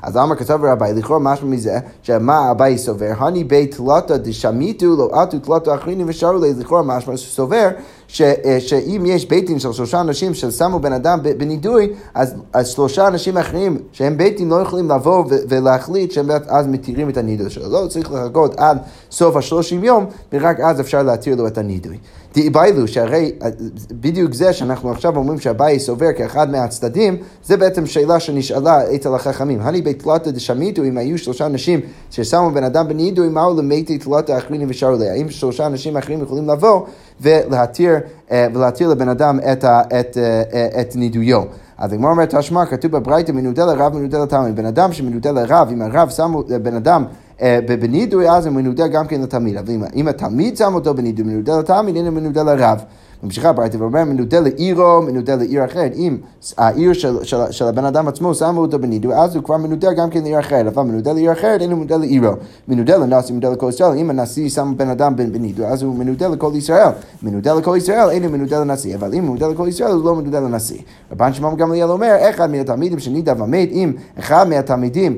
אז 0.06 0.16
למה 0.16 0.36
כתב 0.36 0.60
רבי, 0.62 0.92
לכאורה 0.94 1.20
משהו 1.20 1.48
מזה, 1.48 1.78
שמה 2.02 2.50
אביי 2.50 2.78
סובר, 2.78 3.12
הני 3.18 3.44
בית 3.44 3.74
תלתא 3.76 4.16
דשמיתו 4.16 4.86
לא 4.96 5.10
עטו 5.12 5.38
תלתא 5.38 5.74
אחריני 5.74 6.04
ושרו 6.06 6.38
לי, 6.38 6.54
לכאורה 6.58 6.82
משהו 6.82 7.18
סובר, 7.18 7.68
ש, 8.08 8.22
אה, 8.22 8.60
שאם 8.60 9.02
יש 9.06 9.28
בית 9.28 9.46
דין 9.46 9.58
של 9.58 9.72
שלושה 9.72 10.00
אנשים 10.00 10.34
ששמו 10.34 10.78
בן 10.78 10.92
אדם 10.92 11.18
בנידוי, 11.22 11.92
אז, 12.14 12.34
אז 12.52 12.68
שלושה 12.68 13.08
אנשים 13.08 13.36
אחרים 13.36 13.78
שהם 13.92 14.16
בית 14.16 14.36
דין 14.36 14.48
לא 14.48 14.56
יכולים 14.56 14.90
לבוא 14.90 15.24
ולהחליט 15.48 16.12
שהם 16.12 16.30
אז 16.48 16.66
מתירים 16.66 17.08
את 17.08 17.16
הנידוי 17.16 17.50
שלו. 17.50 17.68
לא 17.68 17.86
צריך 17.88 18.12
לחכות 18.12 18.54
עד 18.56 18.78
סוף 19.10 19.36
השלושים 19.36 19.84
יום, 19.84 20.06
ורק 20.32 20.60
אז 20.60 20.80
אפשר 20.80 21.02
להתיר 21.02 21.36
לו 21.36 21.46
את 21.46 21.58
הנידוי. 21.58 21.98
דאביילו, 22.36 22.88
שהרי 22.88 23.32
אה, 23.42 23.48
בדיוק 23.90 24.34
זה 24.34 24.52
שאנחנו 24.52 24.90
עכשיו 24.90 25.16
אומרים 25.16 25.40
שהבאי 25.40 25.78
סובר 25.78 26.12
כאחד 26.16 26.50
מהצדדים, 26.50 27.16
זה 27.44 27.56
בעצם 27.56 27.86
שאלה 27.86 28.20
שנשאלה 28.20 28.94
אצל 28.94 29.14
החכמים. 29.14 29.60
הני 29.60 29.82
בית 29.82 30.02
תלתא 30.02 30.30
דשמיתו, 30.30 30.84
אם 30.84 30.98
היו 30.98 31.18
שלושה 31.18 31.46
אנשים 31.46 31.80
ששמו 32.10 32.50
בן 32.50 32.64
אדם 32.64 32.88
בנידוי, 32.88 33.28
מהו 33.28 33.60
למתי 33.60 33.98
תלתא 33.98 34.38
אחריני 34.38 34.64
ושרו 34.68 34.96
לה? 34.96 35.12
האם 35.12 35.30
שלושה 35.30 35.66
אנשים 35.66 35.96
אחרים 35.96 36.22
יכולים 36.22 36.48
לבוא 36.48 36.86
ולהתיר, 37.20 37.94
אה, 38.30 38.46
ולהתיר 38.54 38.88
לבן 38.88 39.08
אדם 39.08 39.38
את, 39.52 39.64
את, 39.64 40.18
אה, 40.18 40.80
את 40.80 40.96
נידויו? 40.96 41.42
אז 41.78 41.92
הגמרא 41.92 42.10
אומרת, 42.10 42.34
תשמע, 42.34 42.66
כתוב 42.66 42.92
בברייתא 42.92 43.32
מנודה 43.32 43.66
לרב 43.66 43.96
מנודה 43.96 44.22
לתלמיד. 44.22 44.56
בן 44.56 44.66
אדם 44.66 44.92
שמנודה 44.92 45.30
לרב, 45.30 45.68
אם 45.72 45.82
הרב 45.82 46.08
שם 46.08 46.34
בן 46.62 46.74
אדם 46.74 47.04
אה, 47.42 47.58
בנידוי 47.80 48.30
אז 48.30 48.46
הוא 48.46 48.54
מנודה 48.54 48.88
גם 48.88 49.06
כן 49.06 49.20
לתלמיד. 49.20 49.56
אבל 49.56 49.74
אם 49.94 50.08
התלמיד 50.08 50.56
שם 50.56 50.74
אותו 50.74 50.94
בנידוי, 50.94 51.24
מנודה 51.24 51.58
לתלמיד, 51.58 51.96
הנה 51.96 52.10
מנודה 52.10 52.42
לרב. 52.42 52.84
ממשיכה 53.22 53.48
הברייתא 53.48 53.76
ואומר 53.76 54.04
מנודה 54.04 54.40
לעירו, 54.40 55.02
מנודה 55.02 55.34
לעיר 55.34 55.64
אחרת. 55.64 55.92
אם 55.94 56.16
העיר 56.58 56.92
של, 56.92 57.24
של, 57.24 57.36
של 57.50 57.64
הבן 57.64 57.84
אדם 57.84 58.08
עצמו 58.08 58.34
שמו 58.34 58.60
אותו 58.60 58.78
בנידוי, 58.78 59.14
אז 59.14 59.36
הוא 59.36 59.44
כבר 59.44 59.56
מנודה 59.56 59.92
גם 59.92 60.10
כן 60.10 60.22
לעיר 60.22 60.40
אחרת. 60.40 60.66
אבל 60.66 60.82
מנודה 60.82 61.12
לעיר 61.12 61.32
אחרת, 61.32 61.60
אין 61.60 61.70
הוא 61.70 61.78
מנודה 61.78 61.96
לעירו. 61.96 62.32
מנודה 62.68 62.96
לנשיא, 62.96 63.34
מנודה 63.34 63.50
לכל 63.50 63.68
ישראל. 63.68 63.98
אם 63.98 64.10
הנשיא 64.10 64.48
שם 64.48 64.74
בן 64.76 64.88
אדם 64.88 65.16
בנידוי, 65.16 65.66
אז 65.66 65.82
הוא 65.82 65.94
מנודה 65.94 66.28
לכל 66.28 66.52
ישראל. 66.54 66.88
מנודה 67.22 67.54
לכל 67.54 67.74
ישראל, 67.76 68.10
אין 68.10 68.24
הוא 68.24 68.32
מנודה 68.32 68.60
לנשיא. 68.60 68.96
אבל 68.96 69.14
אם 69.14 69.22
הוא 69.22 69.30
מנודה 69.30 69.48
לכל 69.48 69.68
ישראל, 69.68 69.92
הוא 69.92 70.04
לא 70.04 70.14
מנודה 70.14 70.40
לנשיא. 70.40 70.78
רבן 71.12 71.32
שמעון 71.32 71.56
גמליאל 71.56 71.90
אומר, 71.90 72.16
אחד 72.30 72.50
מהתלמידים 72.50 72.98
שנידה 72.98 73.42
ומת, 73.42 73.68
אם 73.72 73.92
אחד 74.18 74.48
מהתלמידים 74.48 75.16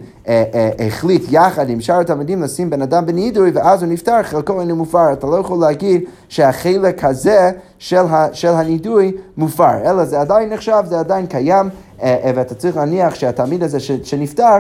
החליט 0.87 1.23
יחד 1.31 1.71
עם 1.71 1.81
שאר 1.81 2.01
התלמידים 2.01 2.43
לשים 2.43 2.71
בן 2.71 2.83
אדם 2.83 3.07
בנידוי, 3.07 3.51
ואז 3.55 3.83
הוא 3.83 3.93
נפטר, 3.93 4.23
חלקו 4.23 4.61
אינו 4.61 4.77
מופר. 4.77 5.13
אתה 5.13 5.27
לא 5.27 5.37
יכול 5.37 5.59
להגיד 5.61 6.03
שהחלק 6.29 7.05
הזה 7.05 7.51
של, 7.79 7.97
ה, 7.97 8.27
של 8.33 8.49
הנידוי 8.49 9.13
מופר, 9.37 9.91
אלא 9.91 10.05
זה 10.05 10.21
עדיין 10.21 10.53
נחשב, 10.53 10.83
זה 10.87 11.01
עדיין 11.01 11.27
קיים, 11.27 11.69
אה, 12.03 12.33
ואתה 12.35 12.55
צריך 12.55 12.77
להניח 12.77 13.15
שהתלמיד 13.15 13.63
הזה 13.63 13.81
שנפטר, 13.81 14.59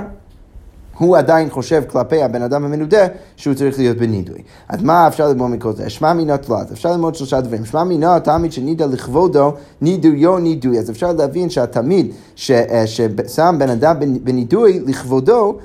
הוא 0.98 1.16
עדיין 1.16 1.50
חושב 1.50 1.82
כלפי 1.86 2.22
הבן 2.22 2.42
אדם 2.42 2.64
המנודה 2.64 3.06
שהוא 3.36 3.54
צריך 3.54 3.78
להיות 3.78 3.96
בנידוי. 3.96 4.42
אז 4.68 4.82
מה 4.82 5.08
אפשר 5.08 5.28
ללמוד 5.28 5.50
מכל 5.50 5.72
זה? 5.72 5.90
שמע 5.90 6.12
מינה 6.12 6.36
תלת, 6.36 6.72
אפשר 6.72 6.92
ללמוד 6.92 7.14
שלושה 7.14 7.40
דברים. 7.40 7.64
שמע 7.64 7.84
מינה 7.84 8.16
התלמיד 8.16 8.52
שנידה 8.52 8.86
לכבודו, 8.86 9.52
נידויו 9.80 10.38
נידוי. 10.38 10.78
אז 10.78 10.90
אפשר 10.90 11.12
להבין 11.12 11.50
שהתלמיד 11.50 12.12
ש, 12.36 12.52
ששם 12.86 13.56
בן 13.58 13.70
אדם 13.70 13.96
בנידוי 14.22 14.80
לכבודו, 14.86 15.58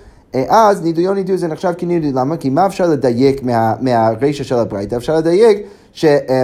אז 0.49 0.83
נידויו 0.83 1.13
נידוי 1.13 1.37
זה 1.37 1.47
נחשב 1.47 1.73
כנידוי. 1.77 2.11
למה? 2.11 2.37
כי 2.37 2.49
מה 2.49 2.65
אפשר 2.65 2.87
לדייק 2.87 3.43
מה, 3.43 3.73
מהרישא 3.81 4.43
של 4.43 4.55
הברייתא? 4.55 4.95
אפשר 4.95 5.17
לדייק 5.17 5.57
ש... 5.93 6.05
אה, 6.05 6.43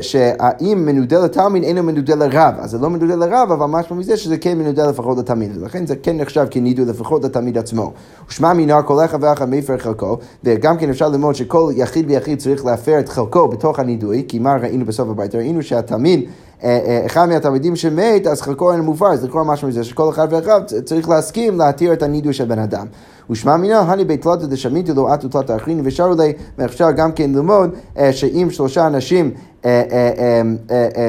שהאם 0.00 0.86
מנודה 0.86 1.24
לתלמיד 1.24 1.62
אינו 1.62 1.82
מנודה 1.82 2.14
לרב, 2.14 2.54
אז 2.58 2.70
זה 2.70 2.78
לא 2.78 2.90
מנודה 2.90 3.14
לרב, 3.14 3.52
אבל 3.52 3.66
משמע 3.66 3.96
מזה 3.96 4.16
שזה 4.16 4.38
כן 4.38 4.58
מנודה 4.58 4.86
לפחות 4.86 5.18
לתלמיד, 5.18 5.56
ולכן 5.60 5.86
זה 5.86 5.96
כן 5.96 6.16
נחשב 6.16 6.46
כנידוי 6.50 6.84
לפחות 6.84 7.24
לתלמיד 7.24 7.58
עצמו. 7.58 7.92
ושמע 8.28 8.52
מנהר 8.52 8.82
כל 8.82 9.04
אחד 9.04 9.18
ואחד 9.24 9.50
מפר 9.50 9.78
חלקו, 9.78 10.18
וגם 10.44 10.78
כן 10.78 10.90
אפשר 10.90 11.08
ללמוד 11.08 11.34
שכל 11.34 11.70
יחיד 11.74 12.04
ויחיד 12.08 12.38
צריך 12.38 12.64
להפר 12.64 12.98
את 12.98 13.08
חלקו 13.08 13.48
בתוך 13.48 13.78
הנידוי, 13.78 14.24
כי 14.28 14.38
מה 14.38 14.56
ראינו 14.56 14.84
בסוף 14.84 15.08
הבית? 15.08 15.34
ראינו 15.34 15.62
שהתלמיד 15.62 16.20
אה, 16.64 16.78
אה, 16.86 17.06
אחד 17.06 17.28
מהתלמידים 17.28 17.76
שמת, 17.76 18.26
אז 18.26 18.42
חלקו 18.42 18.72
אין 18.72 18.80
מופר, 18.80 19.06
אז 19.06 19.24
לקרוא 19.24 19.44
משהו 19.44 19.68
מזה 19.68 19.84
שכל 19.84 20.08
אחד 20.08 20.28
ואחד 20.30 20.60
צריך 20.84 21.08
להסכים 21.08 21.58
להתיר 21.58 21.92
את 21.92 22.02
הנידוי 22.02 22.32
של 22.32 22.44
בן 22.44 22.58
אדם. 22.58 22.86
ושמע 23.30 23.56
מינה, 23.56 23.80
הני 23.80 24.04
בית 24.04 24.22
תלתא 24.22 24.46
דשמיתי 24.46 24.92
לו 24.92 25.08
עטו 25.08 25.28
תלתא 25.28 25.56
אחריני 25.56 25.82
ושרו 25.84 26.14
לי, 26.14 26.32
ואפשר 26.58 26.90
גם 26.90 27.12
כן 27.12 27.30
ללמוד 27.34 27.70
אה, 27.98 28.12
שאם 28.12 28.48
שלושה 28.50 28.86
אנשים 28.86 29.30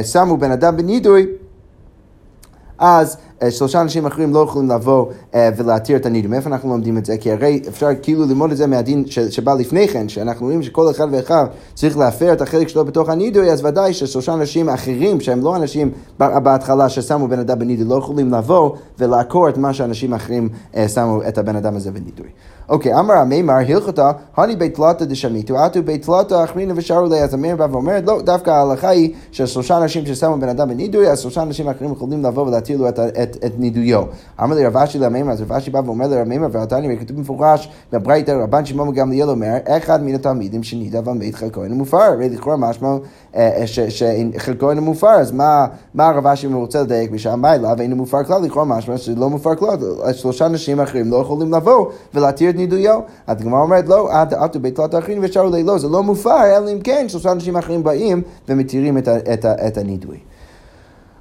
שמו 0.03 0.37
בן 0.37 0.51
אדם 0.51 0.77
בנידוי, 0.77 1.27
אז 2.79 3.15
אה, 3.15 3.30
שלושה 3.49 3.81
אנשים 3.81 4.05
אחרים 4.05 4.33
לא 4.33 4.39
יכולים 4.39 4.69
לבוא 4.69 5.05
אה, 5.35 5.49
ולהתיר 5.57 5.97
את 5.97 6.05
הנידוי. 6.05 6.31
מאיפה 6.31 6.49
אנחנו 6.49 6.69
לומדים 6.69 6.97
את 6.97 7.05
זה? 7.05 7.17
כי 7.17 7.31
הרי 7.31 7.61
אפשר 7.67 7.87
כאילו 8.01 8.25
ללמוד 8.25 8.51
את 8.51 8.57
זה 8.57 8.67
מהדין 8.67 9.03
שבא 9.07 9.53
לפני 9.53 9.87
כן, 9.87 10.09
שאנחנו 10.09 10.45
רואים 10.45 10.63
שכל 10.63 10.91
אחד 10.91 11.07
ואחד 11.11 11.45
צריך 11.73 11.97
להפר 11.97 12.33
את 12.33 12.41
החלק 12.41 12.67
שלו 12.67 12.85
בתוך 12.85 13.09
הנידוי, 13.09 13.51
אז 13.51 13.65
ודאי 13.65 13.93
ששלושה 13.93 14.33
אנשים 14.33 14.69
אחרים, 14.69 15.21
שהם 15.21 15.41
לא 15.41 15.55
אנשים 15.55 15.91
בהתחלה 16.17 16.89
ששמו 16.89 17.27
בן 17.27 17.39
אדם 17.39 17.59
בנידוי, 17.59 17.85
לא 17.87 17.95
יכולים 17.95 18.33
לבוא 18.33 18.71
ולעקור 18.99 19.49
את 19.49 19.57
מה 19.57 19.73
שאנשים 19.73 20.13
אחרים 20.13 20.49
אה, 20.75 20.87
שמו 20.87 21.21
את 21.27 21.37
הבן 21.37 21.55
אדם 21.55 21.75
הזה 21.75 21.91
בנידוי. 21.91 22.27
אוקיי, 22.69 22.99
אמר 22.99 23.13
המימר, 23.13 23.53
הלכתה, 23.53 24.11
הני 24.37 24.55
בית 24.55 24.75
תלתא 24.75 25.05
דשמיתו, 25.05 25.57
עטו 25.57 25.83
בית 25.83 26.05
תלתא 26.05 26.43
אחרינו 26.43 26.75
ושרו 26.75 27.05
לי, 27.05 27.21
אז 27.21 27.33
המימר 27.33 27.55
בא 27.55 27.67
ואומר, 27.71 27.97
לא, 28.05 28.21
דווקא 28.21 28.49
ההלכה 28.49 28.89
היא 28.89 29.13
ששלושה 29.31 29.77
אנשים 29.77 30.05
ששמו 30.05 30.37
בן 30.37 30.49
אדם 30.49 30.69
בנידוי, 30.69 31.09
אז 31.09 31.19
שלושה 31.19 31.41
אנשים 31.41 31.69
אחרים 31.69 31.91
יכולים 31.91 32.23
לבוא 32.23 32.47
ולהטיל 32.47 32.77
לו 32.77 32.89
את, 32.89 32.99
את, 32.99 33.37
את 33.45 33.51
נידויו. 33.57 34.03
אמר 34.43 34.55
לי 34.55 34.65
רבשי 34.65 34.99
למימר, 34.99 35.31
אז 35.31 35.41
רבשי 35.41 35.71
בא 35.71 35.81
ואומר 35.85 36.07
לרמימר, 36.07 36.47
ועתני, 36.51 36.95
וכתוב 36.95 37.17
במפורש 37.17 37.69
בברייתא, 37.91 38.31
רבן 38.31 38.65
שמעון 38.65 38.93
גמליאל 38.93 39.29
אומר, 39.29 39.57
אחד 39.67 40.03
מן 40.03 40.15
התלמידים 40.15 40.63
שנידה 40.63 40.99
ומת 41.05 41.35
חלקו 41.35 41.63
אינו 41.63 41.75
מופר, 41.75 41.97
הרי 41.97 42.29
לכאורה 42.29 42.57
משמע 42.57 42.97
אה, 43.35 43.63
שחלקו 43.89 44.69
אינו 44.69 44.81
מופר, 44.81 45.09
אז 45.09 45.31
מה, 45.31 45.65
מה 45.93 46.07
הרב 46.07 46.27
אשי 46.27 46.47
רוצה 46.47 46.81
לדייק 46.81 47.11
משם 47.11 47.41
מיילה 47.41 47.73
ואינו 47.77 47.95
מופר 47.95 48.23
כלל, 48.23 48.41
לכאורה 48.41 48.65
משמע 48.65 48.97
שלא 48.97 49.29
מופר 49.29 49.55
כלל, 49.55 49.77
שלושה 50.13 50.45
אנשים 50.45 50.79
אחרים 50.79 51.11
לא 51.11 51.17
יכולים 51.17 51.53
לבוא 51.53 51.85
ולהתיר 52.13 52.49
את 52.49 52.55
נידויו. 52.61 52.99
הגמרא 53.27 53.61
אומרת 53.61 53.89
לא, 53.89 54.09
עטו 54.11 54.59
בית 54.59 54.75
תלת 54.75 54.93
האחרים 54.93 55.19
ושארו 55.23 55.49
לי 55.49 55.63
לא, 55.63 55.77
זה 55.77 55.87
לא 55.87 56.03
מופר, 56.03 56.57
אלא 56.57 56.71
אם 56.71 56.79
כן 56.83 57.05
שלושה 57.09 57.31
אנשים 57.31 57.57
אחרים 57.57 57.83
באים 57.83 58.21
ומתירים 58.49 58.97
את 59.67 59.77
הנידוי. 59.77 60.17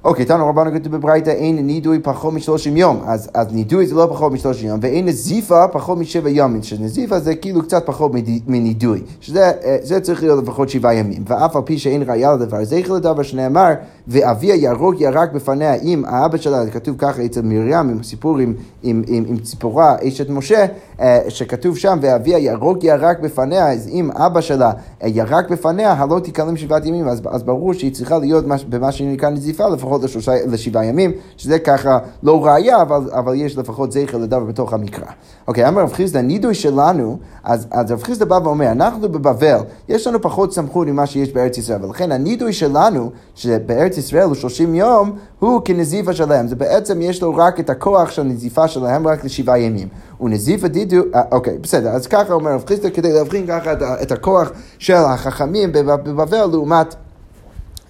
אוקיי, 0.03 0.25
תנו 0.25 0.49
רבנו 0.49 0.71
כתוב 0.71 0.95
בברייתא 0.95 1.29
אין 1.29 1.67
נידוי 1.67 1.99
פחות 1.99 2.33
משלושים 2.33 2.77
יום, 2.77 3.01
אז, 3.05 3.29
אז 3.33 3.47
נידוי 3.53 3.87
זה 3.87 3.95
לא 3.95 4.07
פחות 4.09 4.31
משלושים 4.31 4.69
יום, 4.69 4.79
ואין 4.81 5.05
נזיפה 5.05 5.67
פחות 5.71 5.97
משבע 5.97 6.29
ימים, 6.29 6.63
שנזיפה 6.63 7.19
זה 7.19 7.35
כאילו 7.35 7.61
קצת 7.61 7.83
פחות 7.85 8.11
מנידוי, 8.47 9.01
שזה 9.19 9.99
צריך 10.01 10.23
להיות 10.23 10.43
לפחות 10.43 10.69
שבעה 10.69 10.95
ימים, 10.95 11.23
ואף 11.27 11.55
על 11.55 11.61
פי 11.61 11.77
שאין 11.77 12.03
ראייה 12.07 12.33
לדבר, 12.33 12.63
זה 12.63 12.75
יכול 12.75 12.95
לדבר 12.95 13.23
שנאמר, 13.23 13.73
ואבי 14.07 14.51
הירוק 14.51 14.95
ירק 15.01 15.31
בפניה 15.31 15.73
עם 15.81 16.05
האבא 16.07 16.37
שלה, 16.37 16.65
זה 16.65 16.71
כתוב 16.71 16.95
ככה 16.97 17.25
אצל 17.25 17.41
מרים, 17.41 17.73
עם 17.73 17.97
הסיפור 17.99 18.37
עם, 18.37 18.53
עם, 18.83 19.03
עם, 19.07 19.23
עם 19.27 19.37
ציפורה, 19.37 19.95
אשת 20.07 20.29
משה, 20.29 20.65
אה, 20.99 21.19
שכתוב 21.29 21.77
שם, 21.77 21.97
ואבי 22.01 22.35
הירוק 22.35 22.83
ירק 22.83 23.19
בפניה, 23.19 23.71
אז 23.71 23.87
אם 23.87 24.11
אבא 24.11 24.41
שלה 24.41 24.71
אה, 25.03 25.07
ירק 25.07 25.49
בפניה, 25.49 25.93
הלא 25.93 26.19
תיכלם 26.19 26.57
שבעת 26.57 26.85
ימים, 26.85 27.07
אז, 27.07 27.21
אז 27.29 27.43
ברור 27.43 27.73
שהיא 27.73 27.93
צריכה 27.93 28.17
להיות 28.17 28.45
במה 28.69 28.91
שנקרא 28.91 29.29
נזיפה 29.29 29.69
לפחות 29.69 29.90
לשלושה, 30.03 30.31
לשבעה 30.47 30.85
ימים, 30.85 31.11
שזה 31.37 31.59
ככה 31.59 31.97
לא 32.23 32.45
ראייה, 32.45 32.81
אבל, 32.81 33.09
אבל 33.13 33.35
יש 33.35 33.57
לפחות 33.57 33.91
זכר 33.91 34.17
לדבר 34.17 34.43
בתוך 34.43 34.73
המקרא. 34.73 35.05
אוקיי, 35.47 35.67
אמר 35.67 35.81
רב 35.81 35.93
חיסדא, 35.93 36.21
נידוי 36.21 36.53
שלנו, 36.53 37.17
אז, 37.43 37.67
אז 37.71 37.91
רב 37.91 38.03
חיסדא 38.03 38.25
בא 38.25 38.39
ואומר, 38.43 38.71
אנחנו 38.71 39.09
בבבל, 39.09 39.59
יש 39.89 40.07
לנו 40.07 40.21
פחות 40.21 40.53
סמכות 40.53 40.87
ממה 40.87 41.05
שיש 41.05 41.33
בארץ 41.33 41.57
ישראל, 41.57 41.85
ולכן 41.85 42.11
הנידוי 42.11 42.53
שלנו, 42.53 43.11
שבארץ 43.35 43.97
ישראל 43.97 44.23
הוא 44.23 44.35
30 44.35 44.75
יום, 44.75 45.11
הוא 45.39 45.61
כנזיפה 45.65 46.13
שלהם. 46.13 46.47
זה 46.47 46.55
בעצם 46.55 47.01
יש 47.01 47.21
לו 47.21 47.35
רק 47.35 47.59
את 47.59 47.69
הכוח 47.69 48.11
של 48.11 48.21
הנזיפה 48.21 48.67
שלהם 48.67 49.07
רק 49.07 49.25
לשבעה 49.25 49.59
ימים. 49.59 49.87
ונזיפה 50.21 50.67
דידו, 50.67 50.97
אה, 51.15 51.21
אוקיי, 51.31 51.57
בסדר, 51.57 51.89
אז 51.89 52.07
ככה 52.07 52.33
אומר 52.33 52.51
רב 52.51 52.63
חיסדא 52.67 52.89
כדי 52.89 53.13
להבחין 53.13 53.47
ככה 53.47 53.73
את, 53.73 53.81
את 54.01 54.11
הכוח 54.11 54.51
של 54.79 54.93
החכמים 54.93 55.71
בבבל 55.71 56.45
לעומת... 56.45 56.95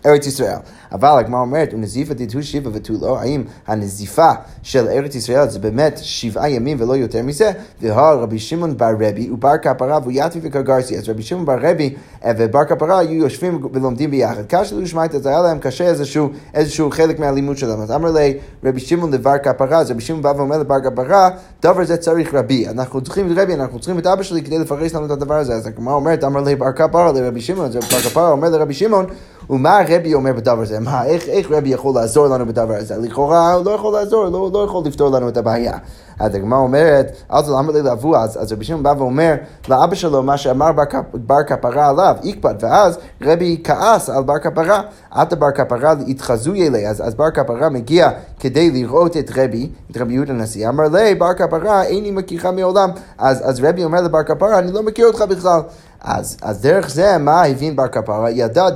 ארץ 0.06 0.28
ישראל. 0.28 0.58
אבל 0.92 1.20
הגמרא 1.20 1.40
אומרת, 1.40 1.74
ונזיפה 1.74 2.14
דתו 2.14 2.44
שיבה 2.44 2.70
ותו 2.74 2.94
לא, 3.02 3.20
האם 3.20 3.44
הנזיפה 3.68 4.32
של 4.64 4.88
ארץ 4.88 5.16
ישראל 5.16 5.50
זה 5.50 5.60
באמת 5.60 6.00
שבעה 6.04 6.50
ימים 6.50 6.78
ולא 6.80 6.96
יותר 6.96 7.24
מזה? 7.24 7.52
והר 7.82 8.22
רבי 8.22 8.40
שמעון 8.40 8.78
בר 8.78 8.94
רבי 9.00 9.32
ובר 9.32 9.58
כפרה 9.58 10.00
ויתבי 10.06 10.40
וקגרסי. 10.44 10.98
אז 10.98 11.10
רבי 11.10 11.24
שמעון 11.24 11.46
בר 11.46 11.58
רבי 11.62 11.96
אה, 12.26 12.32
ובר 12.38 12.64
כפרה 12.66 13.00
היו 13.00 13.14
יושבים 13.14 13.68
ולומדים 13.74 14.12
ביחד. 14.12 14.44
קשה 14.48 14.76
לישמעאל, 14.76 15.08
אז 15.14 15.26
היה 15.26 15.42
להם 15.42 15.60
קשה 15.60 15.88
איזשהו, 15.88 16.30
איזשהו 16.54 16.92
חלק 16.92 17.20
מהלימוד 17.20 17.58
שלהם. 17.58 17.82
אז 17.82 17.92
אמר 17.92 18.12
לי 18.12 18.38
רבי 18.64 18.80
שמעון 18.80 19.14
לבר 19.14 19.38
כפרה, 19.44 19.78
אז 19.80 19.92
רבי 19.92 20.02
שמעון 20.02 20.22
בא 20.22 20.34
ואומר 20.38 20.58
לבר 20.58 20.80
כפרה, 20.80 21.30
דבר 21.62 21.86
זה 21.86 21.98
צריך 21.98 22.34
רבי. 22.34 22.68
אנחנו 22.68 23.02
צריכים 23.02 23.32
את 23.32 23.38
רבי, 23.38 23.54
אנחנו 23.54 23.80
צריכים 23.80 24.00
את 24.00 24.08
אבא 24.08 24.24
שלי 24.24 24.42
כדי 24.42 24.60
לפרש 24.60 24.94
לנו 24.94 25.06
את 25.06 25.12
הדבר 25.12 25.36
הזה. 25.36 25.54
אז 25.54 25.68
הגמרא 25.68 25.94
אומרת, 25.94 26.24
אמר 26.24 26.42
לי 26.42 26.56
בר 26.56 26.72
כפרה 26.72 27.12
לרבי 27.12 27.42
שמעון, 27.42 27.66
אז 27.66 27.76
בר 27.76 27.82
כפרה 27.82 28.32
אומר 28.32 28.50
לרבי 28.50 28.74
שמעון, 28.74 29.06
ומה 29.52 29.80
רבי 29.90 30.14
אומר 30.14 30.34
בדבר 30.34 30.62
הזה? 30.62 30.80
מה, 30.80 31.06
איך, 31.06 31.28
איך 31.28 31.52
רבי 31.52 31.70
יכול 31.70 31.96
לעזור 31.96 32.28
לנו 32.28 32.46
בדבר 32.46 32.74
הזה? 32.74 32.98
לכאורה 32.98 33.54
הוא 33.54 33.66
לא 33.66 33.72
יכול 33.72 33.94
לעזור, 33.94 34.26
לא, 34.26 34.50
לא 34.54 34.64
יכול 34.64 34.84
לפתור 34.86 35.10
לנו 35.10 35.30
את 35.30 35.38
הבעיה. 35.38 35.78
אז 36.20 36.36
הגמרא 36.36 36.60
אומרת, 36.60 37.12
אל 37.34 37.42
תלמד 37.42 37.74
לי 37.76 37.82
לבוא, 37.82 38.18
אז, 38.18 38.42
אז 38.42 38.54
רבי 38.54 38.66
שמעון 38.66 38.84
בא 38.84 38.94
ואומר 38.98 39.36
לאבא 39.70 39.96
שלו 39.96 40.24
מה 40.24 40.38
שאמר 40.38 40.72
בר, 40.72 40.84
בר 41.14 41.44
כפרה 41.48 41.90
עליו, 41.90 42.16
איקבד, 42.24 42.56
ואז 42.60 42.98
רבי 43.22 43.62
כעס 43.64 44.10
על 44.10 44.24
בר 44.24 44.40
כפרה, 44.40 44.82
עתה 45.12 45.36
בר 45.36 45.52
כפרה 45.52 45.94
התחזו 46.08 46.54
אלי, 46.54 46.88
אז, 46.88 47.08
אז 47.08 47.16
בר 47.16 47.32
כפרה 47.32 47.70
מגיע 47.70 48.10
כדי 48.40 48.72
לראות 48.72 49.18
את 49.18 49.32
רבי, 49.36 49.70
את 49.92 49.98
רבי 49.98 50.14
יהודה 50.14 50.34
הנשיא, 50.34 50.70
אמר 50.70 50.84
לי, 50.94 51.16
בר 51.16 51.34
כפרה 51.34 51.84
איני 51.84 52.12
מכירך 52.12 52.46
מעולם, 52.46 52.90
אז, 53.18 53.50
אז 53.50 53.64
רבי 53.64 53.84
אומר 53.84 54.02
לבר 54.02 54.24
כפרה, 54.24 54.60
אני 54.60 54.72
לא 54.72 54.84
מכיר 54.84 55.08
אותך 55.08 55.22
בכלל. 55.22 55.62
אז, 56.04 56.38
אז 56.42 56.62
דרך 56.62 56.90
זה, 56.90 57.18
מה 57.18 57.46
הבין 57.46 57.76
בר 57.76 57.88
כפרה? 57.88 58.32
ידע 58.32 58.70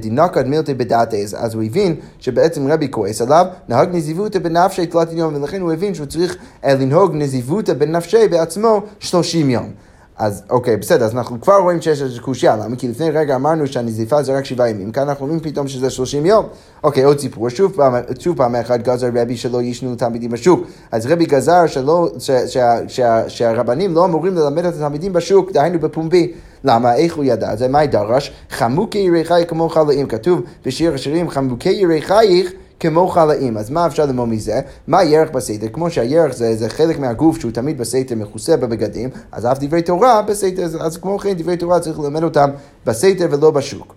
דינקד 0.00 0.46
מילתא 0.46 0.72
בדעתי, 0.72 1.22
אז 1.36 1.54
הוא 1.54 1.62
הבין 1.62 1.94
שבעצם 2.18 2.72
רבי 2.72 2.88
כועס 2.90 3.22
עליו, 3.22 3.46
נהג 3.68 3.88
נזיבותא 3.92 4.38
בנפשי 4.38 4.86
תלת 4.86 5.12
יום, 5.12 5.34
ולכן 5.34 5.60
הוא 5.60 5.72
הבין 5.72 5.94
שהוא 5.94 6.06
צריך 6.06 6.36
לנהוג 6.64 7.14
נזיבותא 7.14 7.72
בנפשי 7.72 8.28
בעצמו 8.28 8.82
שלושים 8.98 9.50
יום. 9.50 9.70
אז 10.20 10.42
אוקיי, 10.50 10.76
בסדר, 10.76 11.04
אז 11.04 11.14
אנחנו 11.14 11.40
כבר 11.40 11.56
רואים 11.56 11.82
שיש 11.82 12.02
איזושהי 12.02 12.22
קושייה, 12.22 12.56
למה? 12.56 12.76
כי 12.76 12.88
לפני 12.88 13.10
רגע 13.10 13.34
אמרנו 13.34 13.66
שהנזיפה 13.66 14.22
זה 14.22 14.36
רק 14.36 14.44
שבעה 14.44 14.70
ימים, 14.70 14.92
כאן 14.92 15.08
אנחנו 15.08 15.26
רואים 15.26 15.40
פתאום 15.40 15.68
שזה 15.68 15.90
שלושים 15.90 16.26
יום. 16.26 16.46
אוקיי, 16.84 17.04
עוד 17.04 17.18
סיפור, 17.18 17.48
שוב 17.48 17.72
פעם, 17.72 17.94
שוב 18.18 18.36
פעם 18.36 18.54
אחד 18.54 18.82
גזר 18.82 19.10
רבי 19.14 19.36
שלא 19.36 19.62
ישנו 19.62 19.94
תלמידים 19.94 20.30
בשוק. 20.30 20.60
אז 20.92 21.06
רבי 21.06 21.26
גזר 21.26 21.66
שלא, 21.66 22.08
ש, 22.18 22.30
ש, 22.30 22.56
ש, 22.88 23.00
שהרבנים 23.28 23.94
לא 23.94 24.04
אמורים 24.04 24.34
ללמד 24.34 24.64
את 24.64 24.74
התלמידים 24.74 25.12
בשוק, 25.12 25.52
דהיינו 25.52 25.78
בפומבי. 25.78 26.32
למה? 26.64 26.94
איך 26.94 27.16
הוא 27.16 27.24
ידע? 27.24 27.56
זה 27.56 27.68
מה 27.68 27.86
דרש? 27.86 28.32
חמוקי 28.50 28.98
ירחייך 28.98 29.50
כמו 29.50 29.68
חלאים. 29.68 30.06
כתוב 30.06 30.40
בשיר 30.66 30.94
השירים, 30.94 31.30
חמוקי 31.30 31.70
ירחייך 31.70 32.52
כמו 32.80 33.08
חלאים. 33.08 33.56
אז 33.56 33.70
מה 33.70 33.86
אפשר 33.86 34.06
ללמוד 34.06 34.28
מזה? 34.28 34.60
מה 34.86 35.04
ירח 35.04 35.28
בסתר? 35.30 35.66
כמו 35.72 35.90
שהירח 35.90 36.32
זה, 36.32 36.56
זה 36.56 36.68
חלק 36.68 36.98
מהגוף 36.98 37.38
שהוא 37.38 37.52
תמיד 37.52 37.78
בסתר 37.78 38.14
מכוסה 38.14 38.56
בבגדים, 38.56 39.10
אז 39.32 39.46
אף 39.46 39.58
דברי 39.60 39.82
תורה 39.82 40.22
בסתר, 40.22 40.64
אז 40.80 40.96
כמו 40.96 41.18
כן 41.18 41.32
דברי 41.32 41.56
תורה 41.56 41.80
צריך 41.80 41.98
ללמד 41.98 42.22
אותם 42.22 42.50
בסתר 42.86 43.28
ולא 43.30 43.50
בשוק. 43.50 43.94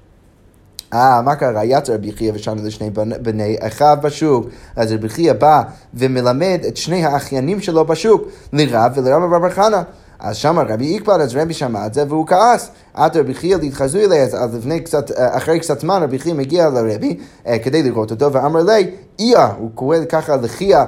אה, 0.94 1.22
מה 1.22 1.36
קרה? 1.36 1.66
יצא 1.66 1.94
רבי 1.94 2.12
חייא 2.12 2.32
ושנה 2.36 2.62
לשני 2.64 2.90
בני 3.22 3.58
אחיו 3.60 3.98
בשוק. 4.04 4.46
אז 4.76 4.92
רבי 4.92 5.10
חייא 5.10 5.34
בא 5.34 5.62
ומלמד 5.94 6.60
את 6.68 6.78
שני 6.78 7.06
האחיינים 7.06 7.60
שלו 7.60 7.86
בשוק, 7.86 8.24
לרב 8.54 8.92
ולרב 8.96 9.38
בר 9.42 9.50
חנה. 9.50 9.84
אז 10.20 10.36
שם 10.36 10.60
רבי 10.60 10.86
איקבד, 10.86 11.20
אז 11.22 11.36
רבי 11.36 11.54
שמע 11.54 11.86
את 11.86 11.94
זה 11.94 12.04
והוא 12.10 12.28
כעס. 12.28 12.72
עד 12.94 13.18
רבי 13.18 13.34
חייא 13.34 13.58
להתחזו 13.58 14.00
אלי, 14.00 14.22
אז 14.22 14.56
לפני 14.56 14.80
קצת, 14.80 15.12
אה, 15.12 15.38
אחרי 15.38 15.60
קצת 15.60 15.80
זמן 15.80 16.04
רבי 16.04 16.20
חייא 16.20 16.34
מגיע 16.34 16.70
לרבי 16.70 17.18
אה, 17.48 17.60
כדי 17.60 17.84
לראות 17.84 18.12
אותו 18.12 18.34
ואמר 18.34 18.64
לי, 18.64 18.92
איה, 19.20 19.52
הוא 19.60 19.70
קורא 19.76 19.98
ככה 20.10 20.36
לחייא 20.36 20.80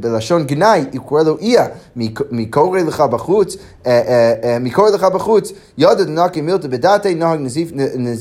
בלשון 0.00 0.44
גנאי, 0.44 0.84
הוא 0.92 1.02
קורא 1.06 1.22
לו 1.22 1.38
איה, 1.38 1.66
מי 2.30 2.46
קורא 2.50 2.80
לך 2.80 3.00
בחוץ, 3.00 3.56
אה, 3.86 4.56
מי 4.60 4.70
קורא 4.70 4.90
לך 4.90 5.04
בחוץ, 5.04 5.52
ידע 5.78 6.04
דנקי 6.04 6.40
מילתא 6.40 6.68
בדעתי 6.68 7.14
נהג 7.14 7.40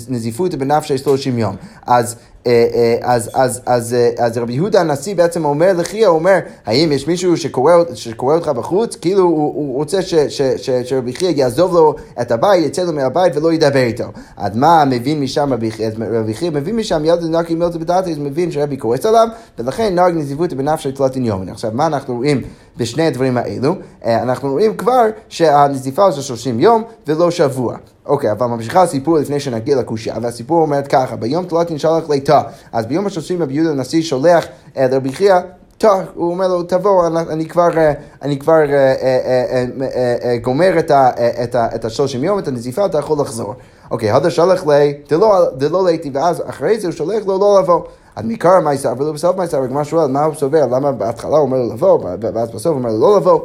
נזיפותא 0.10 0.58
בנפשי 0.58 0.98
שלושים 0.98 1.40
יום. 1.40 1.56
אז 1.88 2.16
אה, 2.48 2.68
אה, 2.74 2.98
אז, 3.02 3.30
אז, 3.34 3.62
אז, 3.66 3.94
אה, 3.94 4.10
אז 4.18 4.38
רבי 4.38 4.54
יהודה 4.54 4.82
הנשיא 4.82 5.16
בעצם 5.16 5.46
אומר 5.46 5.74
לחייא, 5.78 6.08
הוא 6.08 6.20
אומר, 6.20 6.40
האם 6.66 6.92
יש 6.92 7.08
מישהו 7.08 7.38
שקורא, 7.38 7.74
שקורא 7.94 8.36
אותך 8.36 8.48
בחוץ? 8.48 8.96
כאילו 8.96 9.24
הוא, 9.24 9.54
הוא 9.56 9.76
רוצה 9.76 10.02
ש, 10.02 10.16
ש, 10.16 10.42
ש, 10.42 10.70
שרבי 10.70 11.14
חייא 11.14 11.32
יעזוב 11.36 11.74
לו 11.74 11.96
את 12.22 12.32
הבית, 12.32 12.66
יצא 12.66 12.84
לו 12.84 12.94
מהבית 12.94 13.36
ולא 13.36 13.54
ידבר 13.54 13.80
איתו. 13.80 14.04
אז 14.38 14.56
מה 14.56 14.84
מבין 14.86 15.20
משם 15.20 15.54
רבי 15.54 15.72
חייא? 15.72 15.90
רבי 16.12 16.34
חייא 16.34 16.52
מבין 16.52 16.76
משם 16.76 17.06
יד 17.06 17.24
נקי 17.24 17.56
מילתא 17.56 17.78
בדעתי, 17.78 18.12
אז 18.12 18.18
מבין 18.18 18.52
שרבי 18.52 18.78
כועס 18.78 19.06
עליו, 19.06 19.28
ולכן 19.60 19.96
נהג 19.96 20.14
נזיבות 20.14 20.54
בנפשי 20.54 20.92
תלתין 20.92 21.26
יומין. 21.26 21.50
עכשיו, 21.50 21.72
מה 21.74 21.86
אנחנו 21.86 22.16
רואים 22.16 22.42
בשני 22.78 23.08
הדברים 23.08 23.38
האלו? 23.38 23.76
אנחנו 24.06 24.52
רואים 24.52 24.78
כבר 24.78 25.06
שהנזיפה 25.30 26.12
זה 26.12 26.22
30 26.22 26.60
יום 26.60 26.84
ולא 27.08 27.32
שבוע. 27.32 27.76
אוקיי, 28.06 28.32
אבל 28.32 28.48
ממשיכה 28.48 28.82
הסיפור 28.82 29.18
לפני 29.18 29.40
שנגיע 29.40 29.76
לקושייה, 29.76 30.16
והסיפור 30.22 30.62
אומרת 30.62 30.88
ככה, 30.88 31.16
ביום 31.16 31.46
תלת 31.46 31.72
נשלח 31.72 32.10
ליטה, 32.10 32.42
אז 32.72 32.86
ביום 32.86 33.08
השלושים 33.08 33.42
רבי 33.42 33.54
יהודה 33.54 33.72
הנשיא 33.72 34.02
שולח 34.02 34.46
את 34.72 34.94
רבי 34.94 35.14
חייא 35.14 35.36
טוב, 35.78 36.02
הוא 36.16 36.32
אומר 36.32 36.48
לו, 36.48 36.64
תבוא, 36.64 37.08
אני 37.30 37.46
כבר, 37.46 37.68
אני 38.22 38.40
כבר 38.40 38.60
גומר 40.42 40.80
את 41.76 41.86
השלושים 41.86 42.24
יום, 42.24 42.40
את 42.40 42.48
הנזיפה, 42.48 42.86
אתה 42.86 42.98
יכול 42.98 43.22
לחזור. 43.22 43.54
אוקיי, 43.92 44.12
הדה 44.12 44.30
שלח 44.30 44.68
לי, 44.68 44.94
דלא 45.58 45.86
ליתי, 45.86 46.10
ואז 46.14 46.44
אחרי 46.46 46.80
זה 46.80 46.88
הוא 46.88 46.94
שולח 46.94 47.26
לו 47.26 47.40
לא 47.40 47.60
לבוא. 47.62 47.82
אז 48.16 48.26
מעיקר 48.26 48.60
מה 48.60 48.74
יסבר 48.74 48.94
ולא 49.04 49.12
בסוף 49.12 49.38
מה 49.38 49.44
יסבר, 49.44 49.64
הגמרא 49.64 49.84
שואל, 49.84 50.08
מה 50.08 50.24
הוא 50.24 50.36
סובר, 50.36 50.66
למה 50.66 50.92
בהתחלה 50.92 51.38
הוא 51.38 51.46
אומר 51.46 51.58
לו 51.58 51.74
לבוא, 51.74 52.00
ואז 52.22 52.52
בסוף 52.52 52.66
הוא 52.66 52.78
אומר 52.78 52.90
לו 52.90 53.00
לא 53.00 53.18
לבוא. 53.18 53.40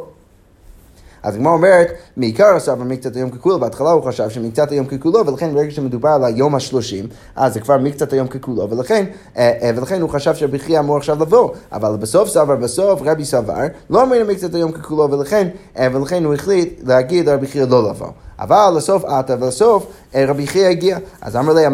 אז 1.25 1.35
הגמרא 1.35 1.53
אומרת, 1.53 1.87
מעיקר 2.17 2.55
הסבר 2.55 2.83
מקצת 2.83 3.15
היום 3.15 3.29
ככולו, 3.29 3.59
בהתחלה 3.59 3.91
הוא 3.91 4.03
חשב 4.03 4.29
שמקצת 4.29 4.71
היום 4.71 4.85
ככולו, 4.85 5.25
ולכן 5.27 5.53
ברגע 5.53 5.71
שמדובר 5.71 6.09
על 6.09 6.25
היום 6.25 6.55
השלושים, 6.55 7.07
אז 7.35 7.53
זה 7.53 7.59
כבר 7.59 7.77
מקצת 7.77 8.13
היום 8.13 8.27
ככולו, 8.27 8.69
ולכן, 8.69 9.05
אה, 9.37 9.53
אה, 9.61 9.71
ולכן 9.75 10.01
הוא 10.01 10.09
חשב 10.09 10.35
שבכי 10.35 10.79
אמור 10.79 10.97
עכשיו 10.97 11.21
לבוא, 11.21 11.49
אבל 11.71 11.95
בסוף 11.95 12.29
סבר, 12.29 12.55
בסוף 12.55 13.01
רבי 13.05 13.25
סבר, 13.25 13.61
לא 13.89 14.01
אומרים 14.01 14.27
מקצת 14.27 14.55
היום 14.55 14.71
ככולו, 14.71 15.11
ולכן, 15.11 15.47
אה, 15.79 15.87
ולכן 15.93 16.23
הוא 16.23 16.33
החליט 16.33 16.79
להגיד 16.83 17.29
לרבי 17.29 17.47
חייא 17.47 17.65
לא 17.65 17.89
לבוא. 17.89 18.07
אבל 18.39 18.73
לסוף 18.77 19.05
עתה, 19.05 19.35
ולסוף 19.39 19.85
רבי 20.15 20.47
חייא 20.47 20.67
הגיע. 20.67 20.97
אז 21.21 21.35
אמר 21.35 21.53
לי, 21.53 21.65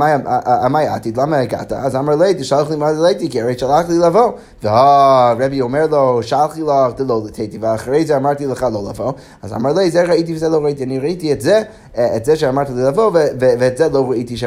עמי 0.64 0.88
עתיד, 0.88 1.18
למה 1.18 1.38
הגעת? 1.38 1.72
אז 1.72 1.96
אמר 1.96 2.16
לי, 2.16 2.34
תשלח 2.34 2.70
לי 2.70 2.76
מה 2.76 2.94
דלתי, 2.94 3.30
כי 3.30 3.42
הרי 3.42 3.58
שלח 3.58 3.90
לי 3.90 3.98
לבוא. 3.98 4.32
והרבי 4.64 5.62
אומר 5.62 5.88
לו, 5.92 6.24
שלח 6.24 6.58
לי 6.58 6.64
לך 6.64 6.94
דלא 6.98 7.22
לתתי, 7.26 7.58
ואחרי 7.62 8.06
זה 8.06 8.18
אמרתי 8.18 8.46
לך 8.46 8.68
לא 8.74 8.90
לבוא. 8.90 9.12
אז 9.42 9.54
אמר 9.54 9.74
לי, 9.74 9.92
זה 9.92 10.04
ראיתי 10.04 10.36
וזה 10.36 10.50
לא 10.50 10.64
ראיתי. 10.64 10.84
אני 10.84 11.00
ראיתי 11.00 11.34
את 11.34 11.42
זה, 11.42 11.62
את 11.98 12.26
זה 12.26 12.36
שאמרת 12.36 12.70
לי 12.70 12.84
לבוא, 12.84 13.12
ואת 13.40 13.78
זה 13.78 13.90
לא 13.90 14.10
ראיתי 14.10 14.38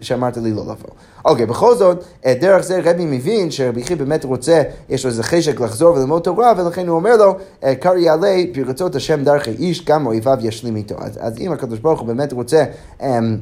שאמרת 0.00 0.36
לי 0.36 0.52
לא 0.52 0.62
לבוא. 0.62 0.90
אוקיי, 1.24 1.46
בכל 1.46 1.76
זאת, 1.76 2.04
דרך 2.40 2.62
זה 2.64 2.80
רבי 2.84 3.04
מבין 3.04 3.50
שרבי 3.50 3.84
חייא 3.84 3.98
באמת 3.98 4.24
רוצה, 4.24 4.62
יש 4.88 5.04
לו 5.04 5.10
איזה 5.10 5.22
חשק 5.22 5.60
לחזור 5.60 5.94
וללמוד 5.96 6.22
תורה, 6.22 6.52
ולכן 6.56 6.88
הוא 6.88 6.96
אומר 6.96 7.16
לו, 7.16 7.34
קרעי 7.80 8.08
עלי 8.08 8.52
פרצות 8.54 8.94
השם 8.94 9.24
דרכי 9.24 9.50
איש, 9.50 9.84
גם 9.84 10.06
אויביו 10.06 10.38
ישלים 10.40 10.76
איתו. 10.76 10.94
אז 11.20 11.38
אם 11.40 11.52
הקדוש 11.60 11.78
ברוך 11.78 12.00
הוא 12.00 12.08
באמת 12.08 12.32
רוצה... 12.32 12.64
אמ, 13.02 13.36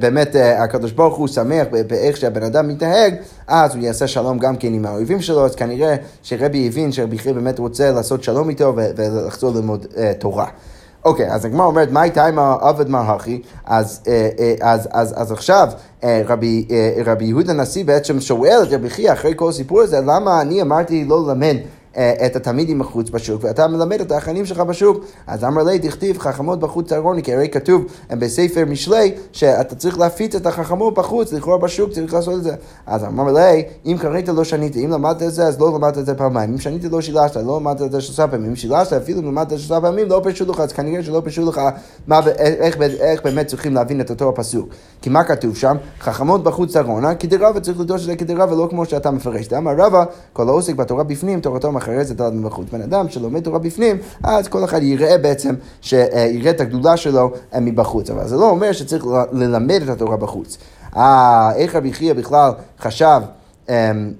באמת 0.00 0.36
הקדוש 0.58 0.92
ברוך 0.92 1.16
הוא 1.16 1.28
שמח 1.28 1.66
באיך 1.86 2.16
שהבן 2.16 2.42
אדם 2.42 2.68
מתנהג, 2.68 3.14
אז 3.46 3.74
הוא 3.74 3.84
יעשה 3.84 4.06
שלום 4.06 4.38
גם 4.38 4.56
כן 4.56 4.74
עם 4.74 4.86
האויבים 4.86 5.20
שלו, 5.20 5.44
אז 5.44 5.54
כנראה 5.54 5.96
שרבי 6.22 6.66
הבין 6.68 6.92
שרבי 6.92 7.18
חייא 7.18 7.34
באמת 7.34 7.58
רוצה 7.58 7.90
לעשות 7.90 8.22
שלום 8.22 8.48
איתו 8.48 8.74
ולחזור 8.76 9.54
ללמוד 9.54 9.86
תורה. 10.18 10.46
אוקיי, 11.04 11.32
אז 11.32 11.44
הגמרא 11.44 11.66
אומרת, 11.66 11.90
מה 11.90 12.00
הייתה 12.00 12.26
עם 12.26 12.38
העבד 12.38 12.88
מרהכי? 12.88 13.42
אז, 13.64 14.00
אה, 14.06 14.28
אה, 14.38 14.54
אז, 14.60 14.88
אז, 14.92 15.14
אז 15.16 15.32
עכשיו 15.32 15.68
אה, 16.04 16.22
רבי, 16.26 16.68
רבי 17.04 17.24
יהודה 17.24 17.52
הנשיא 17.52 17.84
בעצם 17.84 18.20
שואל 18.20 18.60
את 18.62 18.72
רבי 18.72 18.90
חייא 18.90 19.12
אחרי 19.12 19.32
כל 19.36 19.48
הסיפור 19.48 19.80
הזה, 19.80 20.00
למה 20.00 20.40
אני 20.40 20.62
אמרתי 20.62 21.04
לא 21.04 21.26
ללמד 21.26 21.56
אה, 21.56 21.79
את 21.96 22.36
התלמידים 22.36 22.78
בחוץ 22.78 23.10
בשוק, 23.10 23.44
ואתה 23.44 23.66
מלמד 23.68 24.00
את 24.00 24.12
האחיינים 24.12 24.46
שלך 24.46 24.60
בשוק. 24.60 25.04
אז 25.26 25.44
אמר 25.44 25.62
לי, 25.62 25.78
דכתיב 25.78 26.18
חכמות 26.18 26.60
בחוץ 26.60 26.88
צהרוני, 26.88 27.22
כי 27.22 27.34
הרי 27.34 27.48
כתוב 27.48 27.84
בספר 28.10 28.64
משלי, 28.64 29.12
שאתה 29.32 29.74
צריך 29.74 29.98
להפיץ 29.98 30.34
את 30.34 30.46
החכמות 30.46 30.94
בחוץ, 30.94 31.32
לכאורה 31.32 31.58
בשוק 31.58 31.90
צריך 31.90 32.14
לעשות 32.14 32.34
את 32.34 32.42
זה. 32.42 32.54
אז 32.86 33.04
אמר 33.04 33.32
לי, 33.32 33.62
אם 33.86 33.96
קראת 34.00 34.28
לא 34.28 34.44
שנית, 34.44 34.76
אם 34.76 34.90
למדת 34.90 35.22
את 35.22 35.32
זה, 35.32 35.46
אז 35.46 35.60
לא 35.60 35.72
למדת 35.74 35.98
את 35.98 36.06
זה 36.06 36.14
פעמיים. 36.14 36.52
אם 36.52 36.58
שנית 36.58 36.84
לא 36.84 37.00
שילשת, 37.00 37.36
לא 37.36 37.56
למדת 37.60 37.82
את 37.82 37.92
זה 37.92 38.00
שלושה 38.00 38.28
פעמים. 38.28 38.50
אם 38.50 38.56
שילשת, 38.56 38.92
אפילו 38.92 39.22
למדת 39.22 39.46
את 39.46 39.50
זה 39.50 39.58
שלושה 39.58 39.80
פעמים, 39.80 40.08
לא 40.08 40.20
פשוט 40.24 40.48
לך, 40.48 40.60
אז 40.60 40.72
כנראה 40.72 41.02
שלא 41.02 41.22
פשוט 41.24 41.48
לך 41.48 41.60
מה, 42.06 42.20
איך, 42.38 42.76
איך 43.00 43.22
באמת 43.24 43.46
צריכים 43.46 43.74
להבין 43.74 44.00
את 44.00 44.10
אותו 44.10 44.28
הפסוק. 44.28 44.68
כי 45.02 45.10
מה 45.10 45.24
כתוב 45.24 45.56
שם? 45.56 45.76
חכמות 46.00 46.44
בחוץ 46.44 46.72
צהרונה, 46.72 47.14
כדרבה 47.14 47.60
צריך 47.60 47.80
לדרוש 47.80 48.00
את 48.00 48.06
זה 48.06 48.16
כדרבה, 48.16 48.56
לא 48.56 48.66
כמו 48.70 48.84
שאתה 48.84 49.10
מפרש. 49.10 49.52
אמר 49.52 49.72
רבא, 49.78 50.04
כל 50.32 50.48
העוסק 50.48 50.74
בתורה 50.74 51.04
בפנים, 51.04 51.40
תורתו 51.40 51.72
אחרי 51.90 52.04
זה 52.04 52.14
תלת 52.14 52.32
מבחוץ. 52.32 52.66
בן 52.72 52.82
אדם 52.82 53.08
שלומד 53.08 53.40
תורה 53.40 53.58
בפנים, 53.58 53.96
אז 54.22 54.48
כל 54.48 54.64
אחד 54.64 54.82
יראה 54.82 55.18
בעצם, 55.18 55.54
שיראה 55.80 56.50
את 56.50 56.60
הגדולה 56.60 56.96
שלו 56.96 57.32
אה, 57.54 57.60
מבחוץ. 57.60 58.10
אבל 58.10 58.28
זה 58.28 58.36
לא 58.36 58.50
אומר 58.50 58.72
שצריך 58.72 59.06
ללמד 59.32 59.82
את 59.82 59.88
התורה 59.88 60.16
בחוץ. 60.16 60.58
אה, 60.96 61.52
איך 61.56 61.74
רבי 61.74 61.92
חייא 61.92 62.12
בכלל 62.12 62.52
חשב... 62.80 63.20
אמ, 63.68 64.12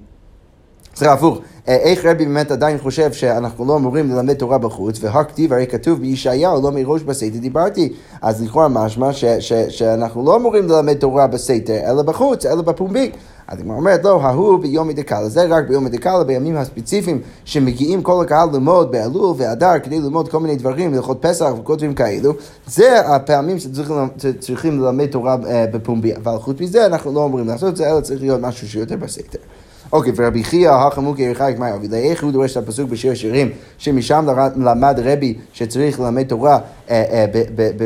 סליחה, 0.95 1.13
הפוך. 1.13 1.39
איך 1.75 2.05
רבי 2.05 2.25
באמת 2.25 2.51
עדיין 2.51 2.77
חושב 2.77 3.13
שאנחנו 3.13 3.65
לא 3.65 3.75
אמורים 3.75 4.11
ללמד 4.11 4.33
תורה 4.33 4.57
בחוץ, 4.57 4.97
והכתיב 5.01 5.53
הרי 5.53 5.67
כתוב 5.67 5.99
בישעיהו, 5.99 6.61
לא 6.61 6.71
מראש 6.71 7.01
בסתר 7.01 7.37
דיברתי. 7.37 7.93
אז 8.21 8.43
לכאורה 8.43 8.67
משמע 8.67 9.13
ש, 9.13 9.25
ש, 9.25 9.53
שאנחנו 9.53 10.25
לא 10.25 10.35
אמורים 10.35 10.67
ללמד 10.67 10.93
תורה 10.93 11.27
בסתר, 11.27 11.79
אלא 11.91 12.01
בחוץ, 12.01 12.45
אלא 12.45 12.61
בפומבי. 12.61 13.11
אז 13.47 13.59
היא 13.59 13.69
אומרת, 13.69 14.03
לא, 14.03 14.21
ההוא 14.21 14.59
ביום 14.59 14.87
מדקאלה, 14.87 15.29
זה 15.29 15.45
רק 15.49 15.67
ביום 15.67 15.85
מדקאלה, 15.85 16.23
בימים 16.23 16.57
הספציפיים 16.57 17.21
שמגיעים 17.45 18.01
כל 18.03 18.23
הקהל 18.23 18.49
ללמוד 18.53 18.91
באלול 18.91 19.35
ואדר 19.37 19.79
כדי 19.83 19.99
ללמוד 19.99 20.29
כל 20.29 20.39
מיני 20.39 20.55
דברים, 20.55 20.93
ללכות 20.93 21.17
פסח 21.21 21.51
וכל 21.59 21.75
דברים 21.75 21.93
כאלו, 21.93 22.33
זה 22.67 22.99
הפעמים 22.99 23.57
שצריכים 23.59 24.81
ללמד 24.81 25.05
תורה 25.05 25.37
אה, 25.47 25.65
בפומבי. 25.73 26.15
אבל 26.15 26.37
חוץ 26.37 26.59
מזה 26.59 26.85
אנחנו 26.85 27.13
לא 27.13 27.19
אומרים 27.19 27.47
לעשות 27.47 27.69
את 27.69 27.77
זה, 27.77 27.91
אלא 27.91 28.01
צריך 28.01 28.21
להיות 28.21 28.41
משהו 28.41 28.67
שיותר 28.67 28.95
בסתר. 28.95 29.39
אוקיי, 29.93 30.13
ורבי 30.15 30.43
חייא, 30.43 30.71
החמוקי 30.71 31.21
ירחק 31.21 31.55
מאי 31.57 31.73
אבי, 31.73 31.95
איך 31.95 32.23
הוא 32.23 32.31
דורש 32.31 32.51
את 32.51 32.57
הפסוק 32.57 32.89
בשיר 32.89 33.11
השירים, 33.11 33.49
שמשם 33.77 34.25
למד 34.57 34.99
רבי 35.03 35.33
שצריך 35.53 35.99
ללמד 35.99 36.27
תורה 36.27 36.59
אה, 36.89 37.03
אה, 37.11 37.25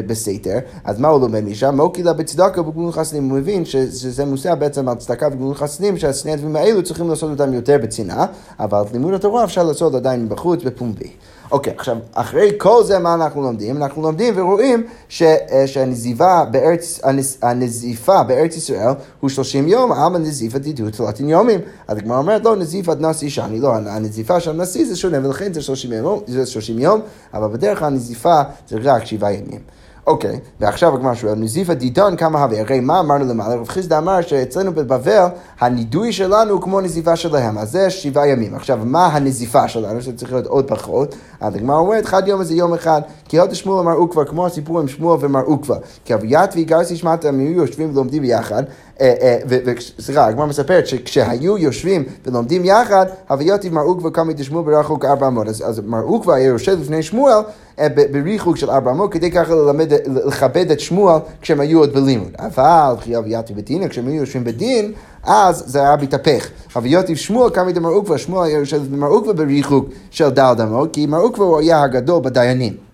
בסתר, 0.08 0.58
אז 0.84 1.00
מה 1.00 1.08
הוא 1.08 1.22
לומד 1.22 1.44
משם? 1.44 1.76
מוקילה 1.76 2.14
בצדקה 2.14 2.62
ובגמול 2.62 2.92
חסדים, 2.92 3.30
הוא 3.30 3.38
מבין 3.38 3.66
שזה 3.66 4.26
מוסע 4.26 4.56
בעצם 4.56 4.90
על 4.90 4.96
צדקה 4.96 5.28
ובגמול 5.28 5.56
חסדים, 5.56 5.98
שהשני 5.98 6.32
הדברים 6.32 6.56
האלו 6.56 6.84
צריכים 6.84 7.10
לעשות 7.10 7.40
אותם 7.40 7.54
יותר 7.54 7.78
בצנעה, 7.84 8.26
אבל 8.60 8.84
לימוד 8.94 9.14
התורה 9.14 9.44
אפשר 9.44 9.64
לעשות 9.64 9.96
עדיין 9.96 10.30
בחוץ, 10.30 10.64
בפומבי. 10.64 11.10
אוקיי, 11.52 11.74
okay, 11.74 11.76
עכשיו, 11.76 11.98
אחרי 12.14 12.52
כל 12.58 12.84
זה 12.84 13.00
מה 13.00 13.14
אנחנו 13.14 13.42
לומדים? 13.42 13.78
אנחנו 13.78 14.02
לומדים 14.02 14.34
ורואים 14.38 14.84
ש, 15.10 15.22
אה, 15.22 15.68
שהנזיפה 15.68 16.46
בארץ, 16.52 17.00
הנזיפה 17.42 18.24
בארץ 18.24 18.58
ישראל 18.58 18.90
הוא 19.20 19.30
30 19.30 19.68
יום, 19.68 19.92
אמה 19.92 20.18
נזיפה 20.18 20.60
תדעו 20.60 20.90
תלתין 20.90 21.30
יומים. 21.30 21.60
אז 21.88 21.98
הגמרא 21.98 22.18
אומרת, 22.18 22.46
לא, 22.46 22.56
נזיפת 22.56 22.98
נשיא 23.00 23.30
שאני, 23.30 23.60
לא, 23.60 23.76
הנזיפה 23.76 24.40
של 24.40 24.52
הנשיא 24.52 24.86
זה 24.86 24.96
שונה, 24.96 25.28
ולכן 25.28 25.54
זה 25.54 25.62
30 25.62 25.94
יום, 25.94 26.20
זה 26.28 26.46
30 26.46 26.80
יום, 26.80 27.02
אבל 27.34 27.48
בדרך 27.48 27.80
כלל 27.80 27.88
הנזיפה 27.88 28.42
זה 28.70 28.78
רק 28.84 29.06
שבעה 29.06 29.34
ימים. 29.34 29.60
אוקיי, 30.08 30.40
ועכשיו 30.60 30.96
הגמרא 30.96 31.14
שואל, 31.14 31.36
נזיפא 31.36 31.74
דידן 31.74 32.16
כמה 32.16 32.44
הווה, 32.44 32.60
הרי 32.60 32.80
מה 32.80 33.00
אמרנו 33.00 33.26
למעלה? 33.26 33.56
רב 33.56 33.68
חיסדא 33.68 33.98
אמר 33.98 34.22
שאצלנו 34.22 34.72
בבבל 34.72 35.26
הנידוי 35.60 36.14
שלנו 36.14 36.52
הוא 36.52 36.62
כמו 36.62 36.82
נזיפה 36.82 37.16
שלהם, 37.16 37.58
אז 37.58 37.72
זה 37.72 37.90
שבעה 37.90 38.28
ימים. 38.28 38.56
עכשיו, 38.56 38.80
מה 38.84 39.06
הנזיפה 39.06 39.68
שלנו, 39.68 40.02
שצריך 40.02 40.32
להיות 40.34 40.46
עוד 40.46 40.68
פחות? 40.68 41.16
אז 41.40 41.56
הגמרא 41.56 41.78
אומרת, 41.78 42.06
חד 42.06 42.28
יום 42.28 42.44
זה 42.44 42.54
יום 42.54 42.74
אחד, 42.74 43.02
כי 43.28 43.38
עוד 43.38 43.56
שמואל 43.56 43.80
אמר 43.80 43.94
עוקווה, 43.94 44.26
כמו 44.26 44.46
הסיפור 44.46 44.80
עם 44.80 44.88
שמואל 44.88 45.18
ומר 45.22 45.42
עוקווה. 45.42 45.78
כי 46.06 46.14
אביית 46.14 46.56
ויגרסי 46.56 46.96
שמעת 46.96 47.26
הם 47.26 47.42
יושבים 47.42 47.90
ולומדים 47.92 48.22
ביחד, 48.22 48.64
אה, 49.02 49.14
אה, 49.22 49.38
וסליחה, 49.48 50.26
הגמרא 50.26 50.46
מספרת 50.46 50.88
שכשהיו 50.88 51.58
יושבים 51.58 52.04
ולומדים 52.26 52.66
יחד, 52.66 53.06
הוויות 53.30 53.66
מר 53.66 53.82
עוקווה 53.82 54.12
קמי 54.12 54.34
דשמואל 54.34 54.66
ברחוק 54.66 55.06
ארבע 55.06 55.28
אמות. 55.28 55.48
אז 55.48 55.82
מר 55.86 56.02
עוקווה 56.02 56.36
היה 56.36 56.48
יושב 56.48 56.82
לפני 56.82 57.04
שמואל 57.04 57.38
אה, 57.80 57.88
בריחוק 58.12 58.58
של 58.58 58.70
ארבע 58.70 58.92
אמות, 58.92 59.12
כדי 59.12 59.32
ככה 59.32 59.56
ללמד, 59.56 59.94
לכבד 60.26 60.72
את 60.72 60.80
שמואל 60.80 61.20
כשהם 61.42 61.60
היו 61.60 61.80
עוד 61.80 61.94
בלימוד. 61.94 62.32
אבל 62.40 62.96
אביית 63.18 63.52
ובדין, 63.52 63.88
כשהם 63.88 64.08
היו 64.08 64.16
יושבים 64.16 64.44
בדין, 64.44 64.92
אז 65.24 65.64
זה 65.68 65.80
היה 65.80 65.96
מתהפך. 66.02 66.50
אביוטיב 66.78 67.18
שמואל 67.18 67.50
קמי 67.50 67.74
דמר 67.74 67.90
עוקווה, 67.90 68.18
שמואל 68.18 68.48
היה 68.48 68.60
יושב 68.60 68.82
במר 68.92 69.08
עוקווה 69.08 69.34
בריחוק 69.34 69.86
של 70.12 70.30
דל 70.30 70.54
דמו, 70.58 70.86
כי 70.94 71.06
מר 71.06 71.20
עוקווה 71.20 71.48
הוא 71.48 71.60
היה 71.60 71.84
הגדול 71.84 72.22
בדיינים. 72.22 72.85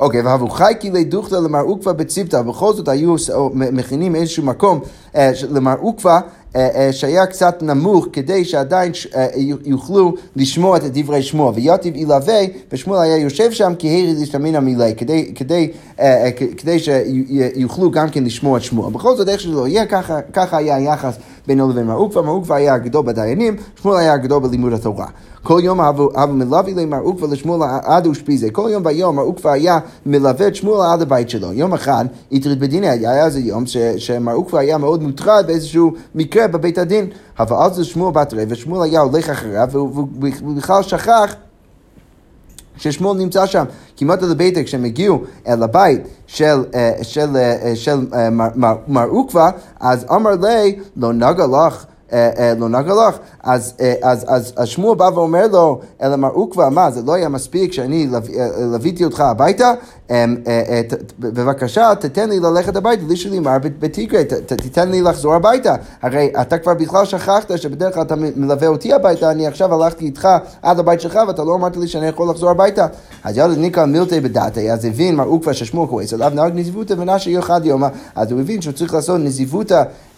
אוקיי, 0.00 0.20
והבו 0.22 0.48
חי 0.48 0.72
כי 0.80 0.90
לדוכתא 0.90 1.34
למר 1.34 1.60
עוקווה 1.60 1.92
בציפתא, 1.92 2.42
בכל 2.42 2.72
זאת 2.72 2.88
היו 2.88 3.14
מכינים 3.54 4.14
איזשהו 4.14 4.44
מקום 4.44 4.80
אה, 5.16 5.30
למר 5.50 5.74
עוקווה 5.80 6.20
אה, 6.56 6.68
אה, 6.74 6.92
שהיה 6.92 7.26
קצת 7.26 7.62
נמוך 7.62 8.06
כדי 8.12 8.44
שעדיין 8.44 8.92
יוכלו 9.64 10.14
לשמוע 10.36 10.76
את 10.76 10.82
דברי 10.84 11.22
שמואל. 11.22 11.54
ויתיב 11.54 11.96
ילווה, 11.96 12.40
ושמואל 12.72 13.00
היה 13.00 13.16
יושב 13.16 13.52
שם 13.52 13.72
כי 13.78 13.88
הרי 13.88 14.14
להשתמין 14.18 14.56
המילי, 14.56 14.94
כדי, 14.96 15.32
כדי, 15.34 15.70
כדי 16.56 16.76
שיוכלו 16.78 17.90
גם 17.90 18.08
כן 18.08 18.24
לשמוע 18.24 18.58
את 18.58 18.62
שמואל. 18.62 18.92
בכל 18.92 19.16
זאת, 19.16 19.28
איך 19.28 19.40
שלא 19.40 19.68
יהיה, 19.68 19.86
ככה, 19.86 20.20
ככה 20.32 20.56
היה 20.56 20.76
היחס 20.76 21.14
בינו 21.46 21.70
לבין 21.70 21.86
מעוקווה, 21.86 22.22
מעוקווה 22.22 22.56
היה 22.56 22.74
הגדול 22.74 23.06
בדיינים, 23.06 23.56
שמואל 23.82 23.98
היה 23.98 24.12
הגדול 24.12 24.42
בלימוד 24.42 24.72
התורה. 24.72 25.06
כל 25.42 25.60
יום 25.62 25.80
אבו 25.80 26.10
מלווה 26.28 26.72
למר 26.76 27.00
עוקווה 27.00 27.28
לשמואל 27.28 27.68
עד 27.82 28.06
אושפיזה. 28.06 28.50
כל 28.50 28.68
יום 28.72 28.82
ויום 28.86 29.16
מר 29.16 29.22
עוקווה 29.22 29.52
היה 29.52 29.78
מלווה 30.06 30.46
את 30.46 30.54
שמואל 30.54 30.80
עד 30.92 31.02
הבית 31.02 31.30
שלו. 31.30 31.52
יום 31.52 31.74
אחד, 31.74 32.04
איתרית 32.32 32.58
בדיני, 32.58 32.88
היה 32.88 33.24
איזה 33.24 33.40
יום 33.40 33.64
שמר 33.96 34.32
עוקווה 34.32 34.60
היה 34.60 34.78
מאוד 34.78 35.02
מוטרד 35.02 35.44
באיזשהו 35.46 35.92
מקרה 36.14 36.48
בבית 36.48 36.78
הדין. 36.78 37.06
אבל 37.38 37.56
אז 37.56 37.74
זה 37.74 37.84
שמואל 37.84 38.12
בת 38.12 38.32
רבע, 38.34 38.44
ושמואל 38.48 38.82
היה 38.82 39.00
הולך 39.00 39.30
אחריו, 39.30 39.68
והוא 39.70 40.08
בכלל 40.56 40.82
שכח 40.82 41.34
ששמואל 42.76 43.18
נמצא 43.18 43.46
שם. 43.46 43.64
כמעט 43.96 44.22
אל 44.22 44.30
הביתה, 44.30 44.62
כשהם 44.62 44.84
הגיעו 44.84 45.22
אל 45.46 45.62
הבית 45.62 46.00
של, 46.26 46.64
אה, 46.74 46.92
של, 47.02 47.36
אה, 47.36 47.72
של, 47.74 47.74
של 47.74 48.06
אה, 48.14 48.30
מר 48.88 49.08
עוקווה, 49.08 49.50
אז 49.80 50.06
אמר 50.10 50.30
לי, 50.30 50.78
לא 50.96 51.12
נגע 51.12 51.46
לך 51.46 51.84
לא 52.58 52.68
נגע 52.68 52.92
לך, 53.08 53.18
אז, 53.42 53.74
אה, 53.80 53.94
אז, 54.02 54.24
אז, 54.28 54.52
אז 54.56 54.68
שמואל 54.68 54.96
בא 54.96 55.10
ואומר 55.14 55.46
לו, 55.46 55.80
אלא 56.02 56.16
מר 56.16 56.28
עוקווה, 56.28 56.70
מה, 56.70 56.90
זה 56.90 57.02
לא 57.02 57.14
היה 57.14 57.28
מספיק 57.28 57.72
שאני 57.72 58.08
לוויתי 58.58 59.04
אותך 59.04 59.20
הביתה? 59.20 59.72
בבקשה, 61.18 61.92
תתן 62.00 62.28
לי 62.28 62.40
ללכת 62.40 62.76
הביתה, 62.76 63.02
לי 63.08 63.16
שלי 63.16 63.38
מר 63.38 63.56
בתיקרי, 63.62 64.24
תיתן 64.46 64.90
לי 64.90 65.02
לחזור 65.02 65.34
הביתה. 65.34 65.74
הרי 66.02 66.32
אתה 66.40 66.58
כבר 66.58 66.74
בכלל 66.74 67.04
שכחת 67.04 67.58
שבדרך 67.58 67.94
כלל 67.94 68.02
אתה 68.02 68.14
מלווה 68.16 68.68
אותי 68.68 68.92
הביתה, 68.92 69.30
אני 69.30 69.46
עכשיו 69.46 69.74
הלכתי 69.74 70.04
איתך 70.04 70.28
עד 70.62 70.78
הבית 70.78 71.00
שלך 71.00 71.18
ואתה 71.28 71.44
לא 71.44 71.54
אמרת 71.54 71.76
לי 71.76 71.88
שאני 71.88 72.06
יכול 72.06 72.30
לחזור 72.30 72.50
הביתה. 72.50 72.86
אז 73.24 73.36
ידע 73.36 73.46
ניקה 73.46 73.86
מילטי 73.86 74.20
בדעתי, 74.20 74.72
אז 74.72 74.84
הבין 74.84 75.16
מר 75.16 75.24
עוקווה 75.24 75.54
ששמואל 75.54 75.88
כועס 75.88 76.12
עליו, 76.12 76.32
נהג 76.34 76.52
נזיבותא 76.54 76.94
ונשי 76.98 77.38
אחד 77.38 77.60
יומא, 77.64 77.88
אז 78.14 78.32
הוא 78.32 78.40
הבין 78.40 78.62
שהוא 78.62 78.74
צריך 78.74 78.94
לעשות 78.94 79.20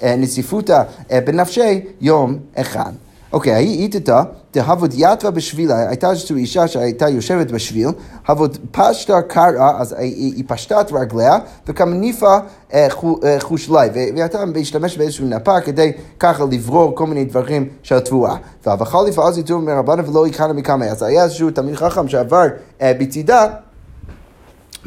נזיפותא 0.03 0.83
בנפשי 1.11 1.82
יום 2.01 2.39
אחד. 2.57 2.93
אוקיי, 3.33 3.55
היא 3.55 3.79
איתתה, 3.83 4.23
דהבוד 4.55 4.95
יתווה 4.97 5.31
בשבילה, 5.31 5.89
הייתה 5.89 6.11
איזושהי 6.11 6.37
אישה 6.37 6.69
שהייתה 6.69 7.09
יושבת 7.09 7.51
בשביל, 7.51 7.89
הבוד 8.27 8.59
פשטה 8.71 9.23
קראה, 9.23 9.81
אז 9.81 9.95
היא, 9.99 10.45
פשטה 10.47 10.81
את 10.81 10.93
רגליה, 10.93 11.39
וכמניפה 11.67 12.37
אה, 12.73 12.89
אה, 13.25 13.37
חושלי, 13.41 13.89
והייתה 13.95 14.45
משתמשת 14.45 14.99
באיזושהי 14.99 15.27
נפה 15.27 15.61
כדי 15.61 15.93
ככה 16.19 16.45
לברור 16.51 16.95
כל 16.95 17.07
מיני 17.07 17.25
דברים 17.25 17.69
של 17.83 18.01
תבואה. 18.01 18.37
ואבכל 18.67 19.05
לפעל 19.09 19.33
זיתור 19.33 19.61
מרבנה 19.61 20.11
ולא 20.11 20.27
יקנה 20.27 20.53
מכמה, 20.53 20.85
אז 20.85 21.03
היה 21.03 21.25
איזשהו 21.25 21.51
תלמיד 21.51 21.77
חכם 21.77 22.09
שעבר 22.09 22.47
אה, 22.83 22.93
בצידה 22.99 23.47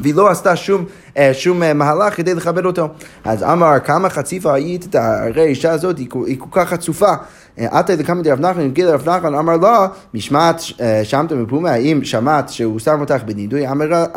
והיא 0.00 0.14
לא 0.14 0.30
עשתה 0.30 0.56
שום, 0.56 0.84
אה, 1.16 1.34
שום 1.34 1.62
אה, 1.62 1.74
מהלך 1.74 2.16
כדי 2.16 2.34
לכבד 2.34 2.66
אותו. 2.66 2.88
אז 3.24 3.42
אמר, 3.42 3.78
כמה 3.84 4.08
חציפה 4.08 4.54
היית, 4.54 4.94
הרי 4.94 5.42
האישה 5.42 5.70
הזאת 5.70 5.98
היא, 5.98 6.08
היא 6.26 6.36
כל 6.38 6.48
כך 6.52 6.68
חצופה. 6.68 7.12
עתה 7.56 7.92
אה, 7.92 7.98
לקמא 7.98 8.22
דרב 8.22 8.40
נחמן, 8.40 8.64
הגיע 8.64 8.86
לרב 8.86 9.08
נחמן, 9.08 9.34
אמר 9.34 9.56
לה, 9.56 9.86
משמעת 10.14 10.62
שמת 11.02 11.32
מפומה, 11.32 11.70
האם 11.70 12.04
שמעת 12.04 12.48
שהוא 12.48 12.78
שם 12.78 13.00
אותך 13.00 13.22
בנידוי? 13.26 13.68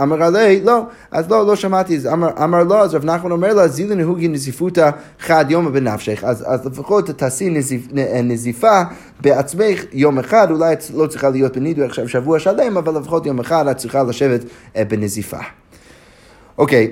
אמר 0.01 0.23
עלי, 0.23 0.61
לא. 0.63 0.83
אז 1.11 1.29
לא, 1.29 1.47
לא 1.47 1.55
שמעתי. 1.55 1.97
אז 1.97 2.07
אמר, 2.07 2.29
אמר 2.43 2.63
לא, 2.63 2.81
אז 2.81 2.95
רב 2.95 3.05
נחמן 3.05 3.31
אומר 3.31 3.53
לה, 3.53 3.67
זילה 3.67 3.95
נהוגי 3.95 4.27
נזיפותא 4.27 4.89
חד 5.19 5.45
יומא 5.49 5.69
בנפשך. 5.69 6.23
אז, 6.23 6.43
אז 6.47 6.65
לפחות 6.65 7.09
תעשי 7.09 7.49
נזיפ, 7.49 7.87
נזיפה 8.23 8.81
בעצמך 9.21 9.83
יום 9.91 10.19
אחד, 10.19 10.51
אולי 10.51 10.73
את 10.73 10.83
לא 10.93 11.07
צריכה 11.07 11.29
להיות 11.29 11.57
בנידוי 11.57 11.85
עכשיו 11.85 12.09
שבוע 12.09 12.39
שלם, 12.39 12.77
אבל 12.77 12.97
לפחות 12.99 13.25
יום 13.25 13.39
אחד 13.39 13.67
את 13.67 13.77
צריכה 13.77 14.03
לשבת 14.03 14.41
בנזיפה. 14.87 15.39
אוקיי, 16.60 16.91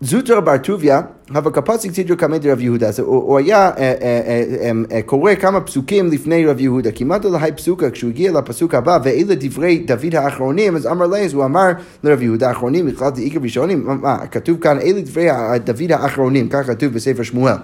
זוטר 0.00 0.40
בר 0.40 0.56
טוביה, 0.56 1.00
הווה 1.34 1.50
קפציק 1.50 1.92
צידרו 1.92 2.16
קמא 2.16 2.38
דרב 2.38 2.60
יהודה, 2.60 2.88
אז 2.88 2.98
הוא 2.98 3.38
היה 3.38 3.70
אה, 3.70 3.94
אה, 4.02 4.72
אה, 4.92 5.02
קורא 5.02 5.34
כמה 5.34 5.60
פסוקים 5.60 6.10
לפני 6.10 6.46
רב 6.46 6.60
יהודה, 6.60 6.92
כמעט 6.92 7.24
להי 7.24 7.52
פסוקה, 7.52 7.90
כשהוא 7.90 8.10
הגיע 8.10 8.32
לפסוק 8.32 8.74
הבא, 8.74 8.98
ואלה 9.04 9.34
דברי 9.34 9.78
דוד 9.78 10.14
האחרונים, 10.14 10.76
אז 10.76 10.86
אמר 10.86 11.06
לי, 11.06 11.24
אז 11.24 11.32
הוא 11.34 11.44
אמר 11.44 11.70
לרב 12.04 12.22
יהודה 12.22 12.48
האחרונים, 12.48 12.86
בכלל 12.86 13.10
זה 13.14 13.22
עיקר 13.22 13.40
ראשונים, 13.42 13.86
מה, 13.86 14.26
כתוב 14.26 14.58
כאן, 14.58 14.78
אלה 14.78 15.00
דברי 15.00 15.28
דוד 15.64 15.92
האחרונים, 15.92 16.48
כך 16.48 16.66
כתוב 16.66 16.92
בספר 16.92 17.22
שמואל. 17.22 17.56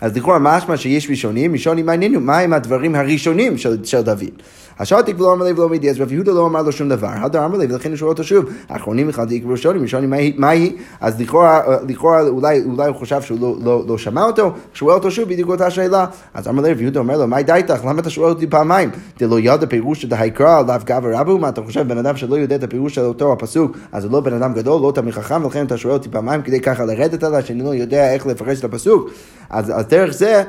אז 0.00 0.16
לכאורה 0.16 0.38
משמע 0.38 0.76
שיש 0.76 1.10
ראשונים, 1.10 1.52
ראשונים 1.52 1.86
מעניינו, 1.86 2.20
מה 2.20 2.38
הם 2.38 2.52
הדברים 2.52 2.94
הראשונים 2.94 3.58
של 3.58 4.02
דוד. 4.02 4.24
השעתיק 4.82 5.20
ולא 5.20 5.32
אמר 5.32 5.44
לב 5.44 5.58
ולא 5.58 5.68
מידי, 5.68 5.90
אז 5.90 6.00
רב 6.00 6.12
יהודה 6.12 6.32
לא 6.32 6.46
אמר 6.46 6.62
לו 6.62 6.72
שום 6.72 6.88
דבר. 6.88 7.08
הדר 7.08 7.44
אמר 7.44 7.58
לב, 7.58 7.70
ולכן 7.70 7.96
שואל 7.96 8.10
אותו 8.10 8.24
שוב. 8.24 8.44
האחרונים 8.68 9.08
אחד 9.08 9.32
יקברו 9.32 9.52
ראשונים, 9.52 9.82
ראשונים 9.82 10.10
מה 10.36 10.48
היא? 10.48 10.72
אז 11.00 11.20
לכאורה 11.88 12.20
אולי 12.28 12.60
הוא 12.88 12.96
חשב 13.00 13.22
שהוא 13.22 13.38
לא, 13.40 13.56
לא, 13.64 13.84
לא 13.88 13.98
שמע 13.98 14.24
אותו, 14.24 14.52
שואל 14.74 14.94
אותו 14.94 15.10
שוב 15.10 15.28
בדיוק 15.28 15.50
אותה 15.50 15.70
שאלה. 15.70 16.06
אז 16.34 16.48
אמר 16.48 16.62
לב, 16.62 16.80
יהודה 16.80 17.00
אומר 17.00 17.18
לו, 17.18 17.26
מה 17.26 17.42
די 17.42 17.52
איתך? 17.52 17.84
למה 17.84 18.00
אתה 18.00 18.10
שואל 18.10 18.28
אותי 18.30 18.46
פעמיים? 18.46 18.90
דלא 19.18 19.40
ידע 19.40 19.66
פירוש 19.66 20.02
של 20.02 20.14
ההקרא, 20.14 20.62
לאו 20.62 20.74
גבר 20.84 21.14
רבו? 21.14 21.38
מה 21.38 21.48
אתה 21.48 21.62
חושב, 21.62 21.88
בן 21.88 21.98
אדם 21.98 22.16
שלא 22.16 22.36
יודע 22.36 22.56
את 22.56 22.62
הפירוש 22.62 22.94
של 22.94 23.00
אותו 23.00 23.32
הפסוק, 23.32 23.76
אז 23.92 24.04
הוא 24.04 24.12
לא 24.12 24.20
בן 24.20 24.32
אדם 24.32 24.54
גדול, 24.54 24.82
לא 24.82 24.92
תמיד 24.94 25.14
חכם, 25.14 25.44
ולכן 25.44 25.66
אתה 25.66 25.76
שואל 25.76 25.94
אותי 25.94 26.08
פעמיים 26.08 26.42
כדי 26.42 26.60
ככה 26.60 26.84
לרדת 26.84 27.24
עליי, 27.24 27.42
שאני 27.42 27.62
לא 27.62 27.74
יודע 27.74 28.14
איך 28.14 28.26
לפרש 28.26 28.58
את 28.58 28.64
הפסוק. 28.64 29.10
אז 29.50 29.72
דרך 29.88 30.12
זה... 30.12 30.42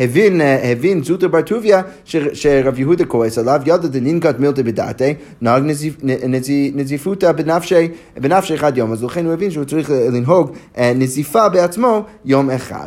הבין, 0.00 0.40
הבין 0.62 1.02
זוטר 1.02 1.28
בר 1.28 1.40
טוביה 1.40 1.82
שרב 2.32 2.78
יהודה 2.78 3.04
כועס 3.04 3.38
עליו, 3.38 3.60
ידע 3.66 3.88
דנינקת 3.88 4.38
מילתא 4.38 4.62
בדעתי, 4.62 5.14
נהג 5.40 5.62
נזיפותא 6.74 7.32
בנפשי, 7.32 8.54
אחד 8.54 8.78
יום, 8.78 8.92
אז 8.92 9.04
לכן 9.04 9.24
הוא 9.24 9.32
הבין 9.32 9.50
שהוא 9.50 9.64
צריך 9.64 9.90
לנהוג 9.90 10.52
אה, 10.78 10.92
נזיפה 10.94 11.48
בעצמו 11.48 12.02
יום 12.24 12.50
אחד. 12.50 12.86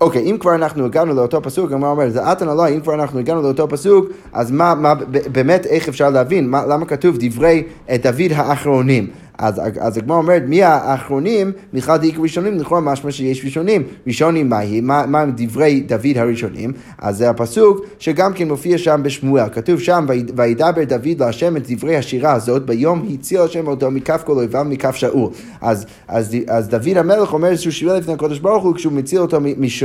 אוקיי, 0.00 0.30
אם 0.30 0.36
כבר 0.40 0.54
אנחנו 0.54 0.84
הגענו 0.84 1.14
לאותו 1.14 1.42
פסוק, 1.42 1.70
הגמרא 1.70 1.90
אומרת, 1.90 2.12
זה 2.12 2.30
עתן 2.30 2.48
עליי, 2.48 2.74
אם 2.74 2.80
כבר 2.80 2.94
אנחנו 2.94 3.18
הגענו 3.18 3.42
לאותו 3.42 3.68
פסוק, 3.68 4.06
אז 4.32 4.50
מה, 4.50 4.74
מה 4.74 4.94
באמת, 5.32 5.66
איך 5.66 5.88
אפשר 5.88 6.10
להבין, 6.10 6.48
מה, 6.48 6.66
למה 6.66 6.86
כתוב 6.86 7.16
דברי 7.20 7.62
אה, 7.90 7.96
דוד 7.96 8.32
האחרונים? 8.34 9.10
אז, 9.38 9.60
אז 9.80 9.96
הגמרא 9.96 10.16
אומרת, 10.16 10.42
מי 10.46 10.62
האחרונים, 10.62 11.52
מחד 11.72 12.00
דאיק 12.00 12.18
ראשונים, 12.18 12.58
לכאורה 12.58 12.80
משמע 12.80 13.10
שיש 13.10 13.44
ראשונים. 13.44 13.82
ראשונים 14.06 14.48
מהי? 14.48 14.80
מה, 14.80 15.06
מה 15.06 15.20
הם 15.20 15.32
דברי 15.36 15.80
דוד 15.80 16.16
הראשונים? 16.16 16.72
אז 16.98 17.16
זה 17.16 17.30
הפסוק 17.30 17.80
שגם 17.98 18.32
כן 18.32 18.48
מופיע 18.48 18.78
שם 18.78 19.00
בשמואל. 19.04 19.48
כתוב 19.52 19.80
שם, 19.80 20.06
וידבר 20.36 20.84
דוד 20.84 21.20
להשם 21.20 21.56
את 21.56 21.70
דברי 21.70 21.96
השירה 21.96 22.32
הזאת, 22.32 22.66
ביום 22.66 23.08
הציל 23.14 23.40
השם 23.40 23.66
אותו 23.66 23.90
מכף 23.90 24.22
כל 24.26 24.32
אויביו, 24.32 24.66
מכף 24.68 24.94
שאול. 24.94 25.30
אז, 25.60 25.86
אז, 26.08 26.36
אז 26.48 26.68
דוד 26.68 26.96
המלך 26.96 27.32
אומר 27.32 27.56
שהוא 27.56 27.72
שירה 27.72 27.98
לפני 27.98 28.14
הקדוש 28.14 28.38
ברוך 28.38 28.64
הוא 28.64 28.74
כשהוא 28.74 28.92
מציל 28.92 29.18
אותו 29.18 29.38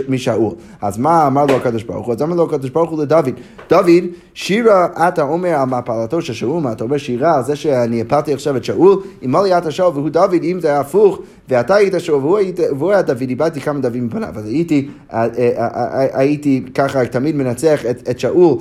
משאול. 0.09 0.53
אז 0.81 0.97
מה 0.97 1.27
אמר 1.27 1.45
לו 1.45 1.55
הקדוש 1.55 1.83
ברוך 1.83 2.05
הוא? 2.05 2.13
אז 2.13 2.21
אמר 2.21 2.35
לו 2.35 2.43
הקדוש 2.43 2.69
ברוך 2.69 2.89
הוא 2.89 3.01
לדוד, 3.01 3.29
דוד, 3.69 4.03
שירה 4.33 4.87
אתה 5.07 5.21
אומר 5.21 5.49
על 5.49 5.65
מפלתו 5.65 6.21
של 6.21 6.33
שאול, 6.33 6.61
מה 6.61 6.71
אתה 6.71 6.83
אומר 6.83 6.97
שירה 6.97 7.37
על 7.37 7.43
זה 7.43 7.55
שאני 7.55 8.01
הפלתי 8.01 8.33
עכשיו 8.33 8.57
את 8.57 8.63
שאול? 8.63 9.01
אם 9.23 9.40
לי 9.43 9.57
אתה 9.57 9.71
שאול 9.71 9.93
והוא 9.93 10.09
דוד, 10.09 10.43
אם 10.43 10.59
זה 10.59 10.67
היה 10.67 10.79
הפוך, 10.79 11.19
ואתה 11.49 11.75
היית 11.75 11.93
שאול 11.97 12.19
והוא, 12.19 12.39
והוא 12.77 12.91
היה 12.91 13.01
דוד, 13.01 13.29
איבדתי 13.29 13.61
כמה 13.61 13.79
דוד 13.79 13.97
מפניו. 13.97 14.29
אז 14.35 14.47
הייתי, 14.47 14.87
אה, 15.13 15.27
אה, 15.37 15.49
אה, 15.57 16.19
הייתי 16.19 16.63
ככה 16.73 17.05
תמיד 17.05 17.35
מנצח 17.35 17.85
את, 17.85 18.09
את 18.09 18.19
שאול 18.19 18.57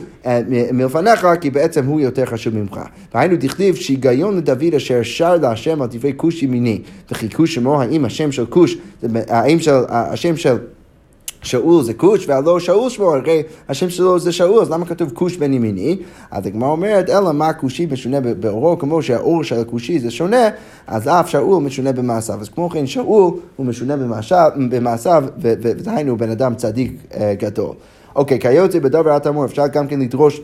מלפניך, 0.72 1.26
כי 1.40 1.50
בעצם 1.50 1.86
הוא 1.86 2.00
יותר 2.00 2.26
חשוב 2.26 2.54
ממך. 2.54 2.80
והיינו 3.14 3.36
דכתיב 3.36 3.74
שיגיון 3.74 4.36
לדוד 4.36 4.74
אשר 4.76 5.02
שר 5.02 5.36
להשם 5.36 5.82
על 5.82 5.88
דברי 5.90 6.12
כוש 6.16 6.42
ימיני, 6.42 6.82
וכי 7.10 7.30
כוש 7.30 7.54
שמו 7.54 7.82
האם 7.82 8.04
השם 8.04 8.32
של 8.32 8.46
כוש, 8.46 8.78
האם 9.28 9.58
של, 9.60 9.72
השם 9.88 10.36
של 10.36 10.56
שאול 11.42 11.82
זה 11.82 11.94
כוש, 11.94 12.28
והלא 12.28 12.60
שאול 12.60 12.90
שמו, 12.90 13.14
הרי 13.14 13.42
השם 13.68 13.90
שלו 13.90 14.18
זה 14.18 14.32
שאול, 14.32 14.62
אז 14.62 14.70
למה 14.70 14.86
כתוב 14.86 15.10
כוש 15.14 15.36
בן 15.36 15.52
ימיני? 15.52 15.96
אז 16.30 16.46
הגמרא 16.46 16.68
אומרת, 16.68 17.10
אלא 17.10 17.32
מה 17.32 17.52
כושי 17.52 17.86
משונה 17.86 18.20
באורו, 18.20 18.78
כמו 18.78 19.02
שהאור 19.02 19.44
של 19.44 19.60
הכושי 19.60 19.98
זה 19.98 20.10
שונה, 20.10 20.48
אז 20.86 21.08
אף 21.08 21.28
שאול 21.28 21.62
משונה 21.62 21.92
במעשיו. 21.92 22.40
אז 22.40 22.48
כמו 22.48 22.70
כן 22.70 22.86
שאול 22.86 23.32
הוא 23.56 23.66
משונה 23.66 23.96
במעשיו, 24.70 25.24
ודהיינו 25.40 26.16
בן 26.16 26.30
אדם 26.30 26.54
צדיק 26.54 26.92
אה, 27.14 27.34
גדול. 27.38 27.74
אוקיי, 28.16 28.40
כיוצא 28.40 28.78
בדבר 28.78 29.12
התמור, 29.12 29.44
אפשר 29.44 29.66
גם 29.66 29.86
כן 29.86 30.00
לדרוש 30.00 30.40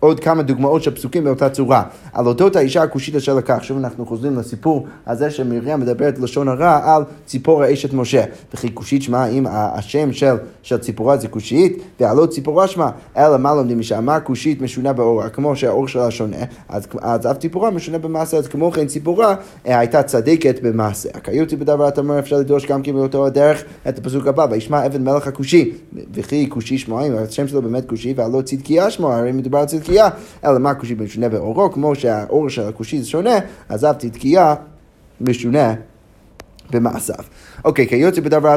עוד 0.00 0.20
כמה 0.20 0.42
דוגמאות 0.42 0.82
של 0.82 0.94
פסוקים 0.94 1.24
באותה 1.24 1.48
צורה. 1.48 1.82
על 2.12 2.26
אודות 2.26 2.56
האישה 2.56 2.82
הכושית 2.82 3.16
אשר 3.16 3.34
לקח. 3.34 3.58
שוב 3.62 3.78
אנחנו 3.78 4.06
חוזרים 4.06 4.38
לסיפור 4.38 4.86
הזה 5.06 5.30
שמרים 5.30 5.80
מדברת 5.80 6.18
לשון 6.18 6.48
הרע 6.48 6.94
על 6.94 7.02
ציפורה 7.26 7.72
אשת 7.72 7.92
משה. 7.92 8.24
וכי 8.54 8.74
כושית 8.74 9.02
שמה 9.02 9.26
אם 9.26 9.46
השם 9.50 10.12
של, 10.12 10.34
של 10.62 10.78
ציפורה 10.78 11.16
זה 11.16 11.28
כושית, 11.28 11.82
ועלות 12.00 12.30
ציפורה 12.30 12.68
שמה, 12.68 12.90
אלא 13.16 13.38
מה 13.38 13.54
לומדים 13.54 13.78
משאמר 13.78 14.18
כושית 14.24 14.60
משונה 14.60 14.92
באורה, 14.92 15.28
כמו 15.28 15.56
שהאור 15.56 15.88
שלה 15.88 16.10
שונה, 16.10 16.36
אז, 16.68 16.86
אז 17.00 17.26
אף 17.26 17.38
ציפורה 17.38 17.70
משונה 17.70 17.98
במעשה, 17.98 18.36
אז 18.36 18.48
כמו 18.48 18.70
כן 18.70 18.86
ציפורה 18.86 19.34
אה, 19.66 19.78
הייתה 19.78 20.02
צדקת 20.02 20.62
במעשה. 20.62 21.08
כיותי 21.24 21.56
בדבר 21.56 21.88
אומר 21.98 22.18
אפשר 22.18 22.36
לדרוש 22.36 22.66
גם 22.66 22.82
כן 22.82 22.92
באותו 22.92 23.26
הדרך 23.26 23.64
את 23.88 23.98
הפסוק 23.98 24.26
הבא, 24.26 24.46
וישמע 24.50 24.86
אבן 24.86 25.04
מלך 25.04 25.26
הכושי, 25.26 25.72
וכי 26.14 26.46
כושי 26.50 26.78
שמו, 26.78 27.06
אם 27.06 27.12
השם 27.16 27.48
שלו 27.48 27.62
באמת 27.62 27.88
כושי, 27.88 28.14
ועלות 28.16 28.44
צדקיה 28.44 28.90
שמו, 28.90 29.12
הרי 29.12 29.32
מדובר 29.32 29.58
על 29.58 29.66
צדקיה. 29.66 29.85
צדקייה, 29.86 30.08
אלא 30.44 30.58
מה 30.58 30.74
כושי 30.74 30.94
משונה 30.94 31.28
באורו, 31.28 31.72
כמו 31.72 31.94
שהאור 31.94 32.50
של 32.50 32.62
הכושי 32.62 32.98
זה 33.02 33.08
שונה, 33.08 33.38
אז 33.68 33.84
אף 33.84 33.96
צדקייה 33.96 34.54
משונה 35.20 35.74
במעשיו. 36.70 37.24
אוקיי, 37.64 37.88
כיוצא 37.88 38.20
בדבר 38.20 38.54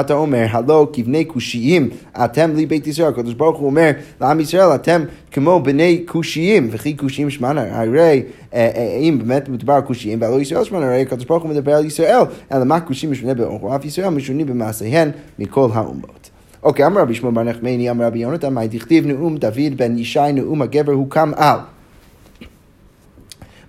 אתה 0.00 0.14
אומר, 0.14 0.46
הלא 0.50 0.88
כבני 0.92 1.24
כושיים 1.28 1.90
אתם 2.24 2.50
לי 2.56 2.66
בית 2.66 2.86
ישראל. 2.86 3.08
הקדוש 3.08 3.34
ברוך 3.34 3.58
הוא 3.58 3.66
אומר 3.66 3.90
לעם 4.20 4.40
ישראל, 4.40 4.74
אתם 4.74 5.04
כמו 5.30 5.60
בני 5.60 6.04
כושיים, 6.08 6.68
וכי 6.70 6.96
כושיים 6.96 7.30
שמענה, 7.30 7.80
הרי 7.80 8.22
אה, 8.54 8.70
אה, 8.76 8.96
אם 9.00 9.18
באמת 9.18 9.48
מדובר 9.48 9.72
על 9.72 9.82
כושיים 9.82 10.20
והלא 10.20 10.40
ישראל 10.40 10.64
שמענה, 10.64 10.86
הרי 10.86 11.02
הקדוש 11.02 11.24
ברוך 11.24 11.42
הוא 11.42 11.50
מדבר 11.50 11.74
על 11.74 11.84
ישראל, 11.84 12.22
אלא 12.52 12.64
מה 12.64 12.80
כושיים 12.80 13.12
משונה 13.12 13.34
באורו, 13.34 13.76
אף 13.76 13.84
ישראל 13.84 14.08
משונים 14.08 14.46
במעשיהן 14.46 15.10
מכל 15.38 15.68
האומות. 15.72 16.21
אוקיי, 16.62 16.86
אמר 16.86 17.00
רבי 17.00 17.14
שמואל 17.14 17.34
בר 17.34 17.42
נחמני, 17.42 17.90
אמר 17.90 18.04
רבי 18.04 18.18
יונתן, 18.18 18.54
מה 18.54 18.66
דכתיב 18.66 19.06
נאום 19.06 19.36
דוד 19.36 19.76
בן 19.76 19.98
ישי, 19.98 20.32
נאום 20.34 20.62
הגבר 20.62 20.92
הוקם 20.92 21.32
על. 21.36 21.58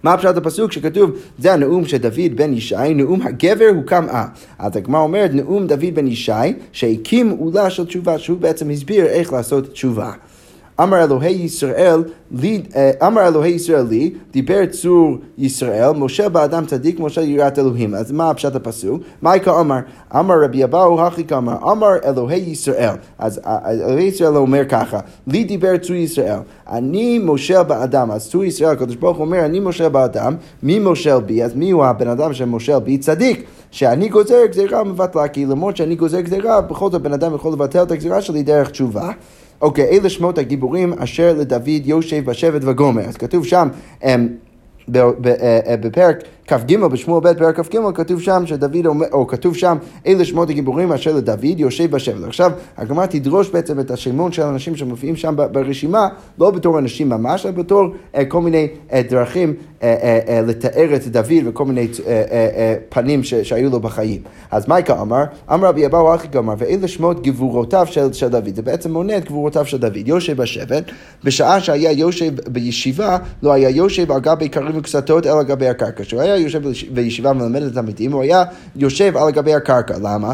מה 0.04 0.18
פשוט 0.18 0.38
הפסוק 0.38 0.72
שכתוב, 0.72 1.12
זה 1.40 1.54
הנאום 1.54 1.86
של 1.86 1.98
דוד 1.98 2.36
בן 2.36 2.54
ישי, 2.54 2.94
נאום 2.96 3.22
הגבר 3.22 3.70
הוקם 3.76 4.06
על. 4.10 4.26
אז 4.60 4.78
הגמרא 4.78 5.02
אומרת, 5.02 5.32
נאום 5.34 5.68
דוד 5.68 5.86
בן 5.94 6.08
ישי, 6.08 6.32
שהקים 6.72 7.30
עולה 7.30 7.70
של 7.70 7.86
תשובה, 7.86 8.20
שהוא 8.20 8.40
בעצם 8.40 8.70
הסביר 8.70 9.06
איך 9.06 9.34
לעשות 9.34 9.72
תשובה. 9.72 10.12
אמר 10.82 11.04
אלוהי 11.04 11.32
ישראל, 11.32 12.04
לי, 12.32 12.62
אה, 12.76 12.92
אמר 13.08 13.28
אלוהי 13.28 13.52
ישראל 13.52 13.86
לי, 13.90 14.14
דיבר 14.32 14.66
צור 14.66 15.18
ישראל, 15.38 15.92
משה 15.92 16.30
באדם 16.30 16.66
צדיק, 16.66 17.00
משה 17.00 17.22
יראת 17.22 17.60
אלוהים. 17.60 17.96
אז 17.96 18.12
מה 18.12 18.34
פשט 18.34 18.56
הפסוק? 18.56 19.02
מייקה 19.22 19.60
אמר, 19.60 19.80
אמר 20.16 20.36
רבי 20.44 20.64
אבאו 20.64 21.02
הכי 21.02 21.24
אמר, 21.38 21.72
אמר 21.72 21.90
אלוהי 22.06 22.40
ישראל. 22.40 22.96
אז 23.20 23.40
אה, 23.46 23.58
אה, 23.66 23.72
אלוהי 23.72 24.04
ישראל 24.04 24.36
אומר 24.38 24.66
ככה, 24.70 25.00
לי 25.28 25.44
דיבר 25.44 25.78
צור 25.78 25.96
ישראל, 25.96 26.40
אני 26.70 27.20
מושל 27.20 27.64
באדם. 27.64 28.12
אז 28.12 28.30
צור 28.30 28.44
ישראל, 28.44 28.72
הקדוש 28.72 28.96
ברוך 28.96 29.18
הוא 29.18 29.26
אומר, 29.26 29.46
אני 29.46 29.60
מושל 29.60 29.90
באדם, 29.90 30.36
מי 30.64 30.80
מושל 30.80 31.20
בי? 31.20 31.44
אז 31.44 31.56
מי 31.56 31.72
הוא 31.72 31.86
הבן 31.86 32.08
אדם 32.08 32.34
שמושל 32.34 32.80
בי? 32.80 32.98
צדיק. 32.98 33.44
שאני 33.72 34.10
גוזר 34.10 34.46
גזירה 34.46 34.84
מבטלה, 34.84 35.28
כי 35.28 35.46
למרות 35.46 35.78
שאני 35.78 35.96
גוזר 35.96 36.20
גזירה, 36.22 36.62
בכל 36.62 36.92
זאת 36.92 37.02
בן 37.02 37.14
אדם 37.14 37.36
יכול 37.36 37.54
לבטל 37.54 37.84
את 37.84 37.92
הגזירה 37.92 38.22
שלי 38.22 38.44
דרך 38.44 38.70
תשובה. 38.70 39.12
אוקיי, 39.64 39.86
אלה 39.86 40.10
שמות 40.10 40.38
הגיבורים 40.38 40.94
אשר 40.94 41.36
לדוד 41.38 41.86
יושב 41.86 42.26
בשבט 42.26 42.62
וגומר. 42.64 43.02
אז 43.02 43.18
כתוב 43.18 43.46
שם, 43.46 43.68
אמ, 44.04 44.28
בפרק 44.90 46.24
כ"ג 46.48 46.78
בשמואל 46.78 47.24
ב' 47.24 47.34
פרק 47.34 47.60
כ"ג 47.60 47.78
כתוב 47.96 48.22
שם 48.22 48.44
שדוד 48.46 48.86
אומר, 48.86 49.06
או 49.12 49.28
כתוב 49.28 49.56
שם 49.56 49.78
אלה 50.08 50.26
שמות 50.26 50.50
הגיבורים 50.50 50.92
אשר 50.92 51.16
לדוד 51.16 51.60
יושב 51.60 51.92
בשבט. 51.92 52.24
עכשיו 52.28 52.52
הגמרא 52.78 53.06
תדרוש 53.06 53.50
בעצם 53.50 53.80
את 53.80 53.92
השמות 53.92 54.34
של 54.34 54.42
האנשים 54.42 54.76
שמופיעים 54.76 55.16
שם 55.16 55.36
ברשימה 55.52 56.08
לא 56.40 56.52
בתור 56.52 56.80
אנשים 56.80 57.10
ממש, 57.10 57.46
אלא 57.46 57.56
בתור 57.56 57.84
אה, 58.16 58.26
כל 58.26 58.42
מיני 58.42 58.68
דרכים 59.10 59.54
לתאר 60.48 60.96
את 60.96 61.08
דוד 61.08 61.32
וכל 61.46 61.66
מיני 61.66 61.88
פנים 62.90 63.24
שהיו 63.24 63.70
לו 63.70 63.80
בחיים. 63.80 64.22
אז 64.52 64.68
מייקה 64.68 65.02
אמר, 65.02 65.24
אמר 65.54 65.68
רבי 65.68 65.86
אבאו 65.86 66.16
אחי 66.16 66.28
גמר, 66.28 66.54
ואלה 66.58 66.88
שמות 66.88 67.24
גבורותיו 67.24 67.88
של, 67.92 68.28
דוד. 68.28 68.56
זה 68.56 68.62
בעצם 68.62 68.92
מונה 68.92 69.18
את 69.18 69.26
גבורותיו 69.26 69.66
של 69.66 69.78
דוד. 69.78 70.08
יושב 70.08 70.42
בשבט, 70.42 70.84
בשעה 71.24 71.60
שהיה 71.60 71.92
יושב 71.92 72.50
בישיבה, 72.50 73.18
לא 73.44 73.54
היה 73.54 73.70
יושב 73.70 74.12
על 74.12 74.20
גבי 74.20 74.50
כרים 74.50 74.73
וקסתות 74.76 75.28
אלא 75.28 75.44
גבי 75.44 75.68
הקרקע. 75.68 76.04
כשהוא 76.04 76.22
היה 76.22 76.38
יושב 76.38 76.62
בישיבה 76.94 77.32
ומלמד 77.32 77.62
את 77.62 77.72
התלמידים, 77.72 78.12
הוא 78.12 78.22
היה 78.24 78.44
יושב 78.76 79.18
על 79.18 79.32
גבי 79.32 79.54
הקרקע. 79.54 79.96
למה? 80.04 80.32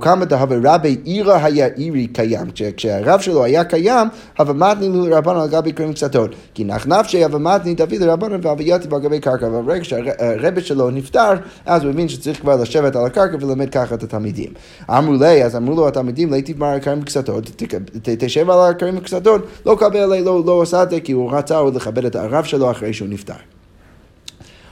כמה 0.00 0.24
דהווה 0.24 0.74
רבי 0.74 0.96
עירא 1.04 1.38
היה 1.42 1.66
עירי 1.66 2.06
קיים. 2.06 2.46
כשהרב 2.76 3.20
שלו 3.20 3.44
היה 3.44 3.64
קיים, 3.64 4.08
הווה 4.38 4.54
מתני 4.54 4.88
לרבן 4.88 5.36
על 5.36 5.48
גבי 5.48 5.72
כרים 5.72 5.90
וקסתות. 5.90 6.30
כי 6.54 6.64
נח 6.64 6.86
נפשי 6.86 7.24
הווה 7.24 7.38
מתני 7.38 7.74
דוד 7.74 7.94
לרבן 7.94 8.32
והווייתי 8.42 8.88
על 8.92 9.00
גבי 9.00 9.20
קרקע. 9.20 9.46
אבל 9.46 9.62
ברגע 9.62 9.84
שהרבי 9.84 10.60
שלו 10.60 10.90
נפטר, 10.90 11.32
אז 11.66 11.82
הוא 11.82 11.90
הבין 11.90 12.08
שצריך 12.08 12.40
כבר 12.40 12.56
לשבת 12.56 12.96
על 12.96 13.06
הקרקע 13.06 13.36
וללמד 13.40 13.70
ככה 13.70 13.94
את 13.94 14.02
התלמידים. 14.02 14.52
אמרו 14.90 15.14
לי, 15.14 15.44
אז 15.44 15.56
אמרו 15.56 15.74
לו 15.76 15.88
התלמידים, 15.88 16.32
לי 16.32 16.42
תגמר 16.42 16.66
הכרים 16.66 16.98
וקסתות, 17.02 17.62
תשב 18.02 18.50
על 18.50 18.70
הכרים 18.70 18.98
וקסתות, 18.98 19.46
לא 19.66 19.76
קבל 19.80 19.98
עלי, 19.98 20.24
לא, 20.24 20.42
לא 20.46 20.62
עשה 20.62 20.82
את 20.82 20.90
זה, 20.90 21.00
כי 21.00 21.12
הוא 21.12 21.32
רצה 21.32 21.56
עוד 21.56 21.74
לכבד 21.74 22.04
את 22.04 22.16
הרב 22.16 22.44
שלו 22.44 22.70
אחרי 22.70 22.92
שהוא 22.92 23.08
נפטר. 23.08 23.59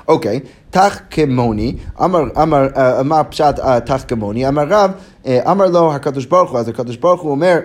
אוקיי, 0.08 0.40
תח 0.70 0.98
כמוני, 1.10 1.76
אמר, 2.04 2.22
אמר, 2.42 2.66
אה, 2.76 3.02
מה 3.02 3.24
פשט 3.24 3.58
אה, 3.58 3.80
תח 3.80 4.04
כמוני? 4.08 4.48
אמר 4.48 4.64
רב, 4.68 4.90
אה, 5.26 5.50
אמר 5.50 5.66
לו 5.66 5.92
הקדוש 5.92 6.26
ברוך 6.26 6.50
הוא, 6.50 6.58
אז 6.58 6.68
הקדוש 6.68 6.96
ברוך 6.96 7.20
הוא 7.20 7.30
אומר, 7.30 7.58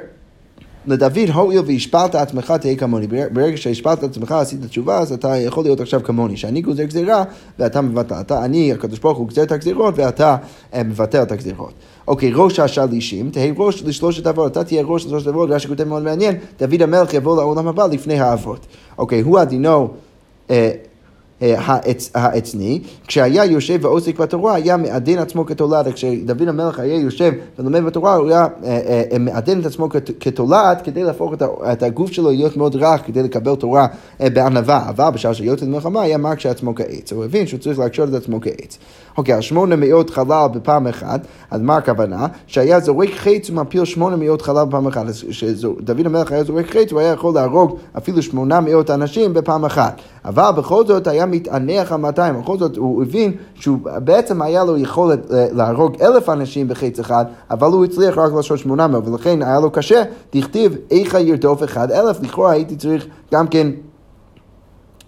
לדוד, 0.86 1.29
הואיל 1.34 1.62
והשפלת 1.65 2.15
עצמך 2.15 2.53
תהיה 2.62 2.75
כמוני. 2.75 3.08
ברגע 3.08 3.58
שהשפלת 3.58 4.03
עצמך, 4.03 4.32
עשית 4.32 4.65
תשובה, 4.65 4.99
אז 4.99 5.12
אתה 5.12 5.38
יכול 5.38 5.63
להיות 5.63 5.82
עכשיו 5.82 6.03
כמוני. 6.03 6.38
שאני 6.38 6.62
גוזר 6.62 6.84
גזירה 6.84 7.23
ואתה 7.60 7.82
מבטל. 7.82 8.15
אתה, 8.19 8.45
אני, 8.45 8.73
הקדוש 8.73 8.99
ברוך 8.99 9.17
הוא 9.17 9.27
גוזר 9.27 9.43
את 9.43 9.51
הגזירות 9.51 9.93
ואתה 9.97 10.38
אה, 10.73 10.84
מבטל 10.84 11.23
את 11.23 11.32
הגזירות. 11.32 11.73
אוקיי, 12.08 12.32
ראש 12.36 12.60
השלישים, 12.60 13.29
תהא 13.29 13.51
ראש 13.58 13.84
לשלושת 13.84 14.27
אבות, 14.27 14.51
אתה 14.51 14.63
תהיה 14.63 14.84
ראש 14.84 15.06
לשלושת 15.06 15.27
אבות, 15.27 15.49
רש"י 15.49 15.67
כותב 15.67 15.84
מאוד 15.84 16.03
מעניין, 16.03 16.36
דוד 16.60 16.82
המלך 16.82 17.13
יבוא 17.13 17.38
לעולם 17.38 17.67
הבא 17.67 17.88
לפני 17.88 18.19
האבות. 18.19 18.65
אוקיי, 18.97 19.21
הוא 19.21 19.39
הדינו... 19.39 19.89
אה, 21.41 21.78
העצני, 22.15 22.82
כשהיה 23.08 23.46
יושב 23.46 23.80
ועוסק 23.82 24.19
בתורה, 24.19 24.56
היה 24.56 24.78
מעדן 24.78 25.17
עצמו 25.17 25.46
כתולד. 25.46 25.93
כשדוד 25.93 26.48
המלך 26.48 26.80
היה 26.80 26.96
יושב 26.96 27.32
ולומד 27.60 27.84
בתורה, 27.84 28.15
הוא 28.15 28.30
היה 28.30 28.48
אה, 28.63 29.04
אה, 29.12 29.17
מעדן 29.19 29.60
את 29.60 29.65
עצמו 29.65 29.89
כתולד 30.19 30.82
כדי 30.84 31.04
להפוך 31.04 31.34
את 31.72 31.84
הגוף 31.84 32.12
שלו 32.12 32.30
להיות 32.30 32.58
מאוד 32.58 32.76
רך, 32.76 33.02
כדי 33.06 33.24
לקבל 33.24 33.56
תורה 33.56 33.88
בענווה. 34.19 34.89
אבל 34.89 35.10
בשעה 35.10 35.34
שיוצא 35.34 35.65
למלחמה 35.65 36.02
היה 36.02 36.17
מרק 36.17 36.46
עצמו 36.46 36.76
כעץ. 36.76 37.13
הוא 37.13 37.26
הבין 37.26 37.48
שהוא 37.48 37.60
צריך 37.60 37.80
להקשות 37.80 38.10
את 38.10 38.13
עצמו 38.13 38.41
כעץ. 38.41 38.78
אוקיי, 39.17 39.36
אז 39.36 39.43
שמונה 39.43 39.76
מאות 39.76 40.10
חלל 40.10 40.47
בפעם 40.54 40.88
אחת, 40.88 41.21
אז 41.52 41.62
מה 41.62 41.78
הכוונה? 41.78 42.28
שהיה 42.47 42.80
זורק 42.80 43.10
חץ 43.10 43.49
ומפיל 43.49 43.86
שמונה 43.86 44.15
מאות 44.15 44.41
חלל 44.41 44.65
בפעם 44.65 44.88
אחת. 44.88 45.08
אז 45.08 45.23
כשדוד 45.30 46.06
המלך 46.06 46.32
היה 46.32 46.43
זורק 46.43 46.65
חץ, 46.69 46.91
הוא 46.91 46.99
היה 46.99 47.12
יכול 47.12 47.34
להרוג 47.34 47.78
אפילו 47.97 48.21
שמונה 48.21 48.62
מאות 48.62 48.89
אנשים 48.89 49.34
בפעם 49.34 49.65
אחת. 49.65 50.02
אבל 50.26 50.52
בכל 50.58 50.86
זאת 50.86 51.08
היה 51.08 51.26
מתענח 51.26 51.91
על 51.91 51.99
200, 51.99 52.41
בכל 52.41 52.58
זאת 52.58 52.78
הוא 52.78 53.04
הבין 53.04 53.32
שהוא 53.56 53.78
בעצם 53.84 54.41
היה 54.41 54.63
לו 54.63 54.78
יכולת 54.78 55.32
אה, 55.32 55.47
להרוג 55.52 56.02
אלף 56.02 56.30
אנשים 56.30 56.67
בחץ 56.67 56.99
אחד, 56.99 57.26
אבל 57.52 57.67
הוא 57.67 57.86
הצליח 57.86 58.17
רק 58.17 58.34
לעשות 58.34 58.58
800, 58.58 59.08
ולכן 59.08 59.41
היה 59.41 59.60
לו 59.60 59.71
קשה, 59.71 60.04
תכתיב 60.30 60.76
איכה 60.91 61.19
ירדוף 61.19 61.63
אחד 61.63 61.91
אלף, 61.91 62.21
לכאורה 62.21 62.52
הייתי 62.52 62.76
צריך 62.76 63.06
גם 63.34 63.47
כן 63.47 63.67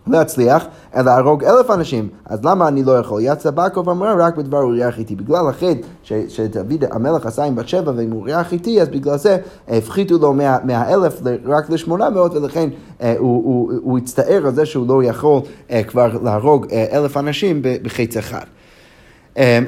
להצליח, 0.08 0.66
אלא 0.96 1.06
להרוג 1.06 1.44
אלף 1.44 1.72
אנשים. 1.72 2.10
אז 2.26 2.46
למה 2.46 2.68
אני 2.68 2.84
לא 2.84 3.00
יכול? 3.00 3.22
יצא 3.24 3.52
בקו 3.52 3.86
ואמרה 3.86 4.14
רק 4.14 4.38
בדבר 4.38 4.62
אוריה 4.62 4.92
חיתי. 4.92 5.16
בגלל 5.16 5.50
החטא 5.50 5.88
שדוד 6.28 6.84
המלך 6.92 7.26
עשה 7.26 7.44
עם 7.44 7.56
בת 7.56 7.68
שבע 7.68 7.92
ועם 7.96 8.14
אוריה 8.14 8.44
חיתי, 8.44 8.82
אז 8.82 8.90
בגלל 8.90 9.18
זה 9.18 9.38
הפחיתו 9.68 10.18
לו 10.18 10.34
מהאלף 10.64 11.22
רק 11.46 11.70
לשמונה 11.70 12.10
מאות, 12.10 12.34
ולכן 12.34 12.70
אה, 13.02 13.16
הוא, 13.18 13.44
הוא, 13.46 13.72
הוא 13.84 13.98
הצטער 13.98 14.42
על 14.46 14.56
זה 14.56 14.66
שהוא 14.66 14.88
לא 14.88 15.04
יכול 15.04 15.42
אה, 15.72 15.84
כבר 15.84 16.18
להרוג 16.24 16.66
אה, 16.72 16.86
אלף 16.92 17.18
אנשים 17.18 17.62
בחץ 17.62 18.18
אחד. 18.18 18.46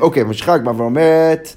אוקיי, 0.01 0.23
ממשיכה 0.23 0.53
הגמרא 0.53 0.73
ואומרת... 0.77 1.55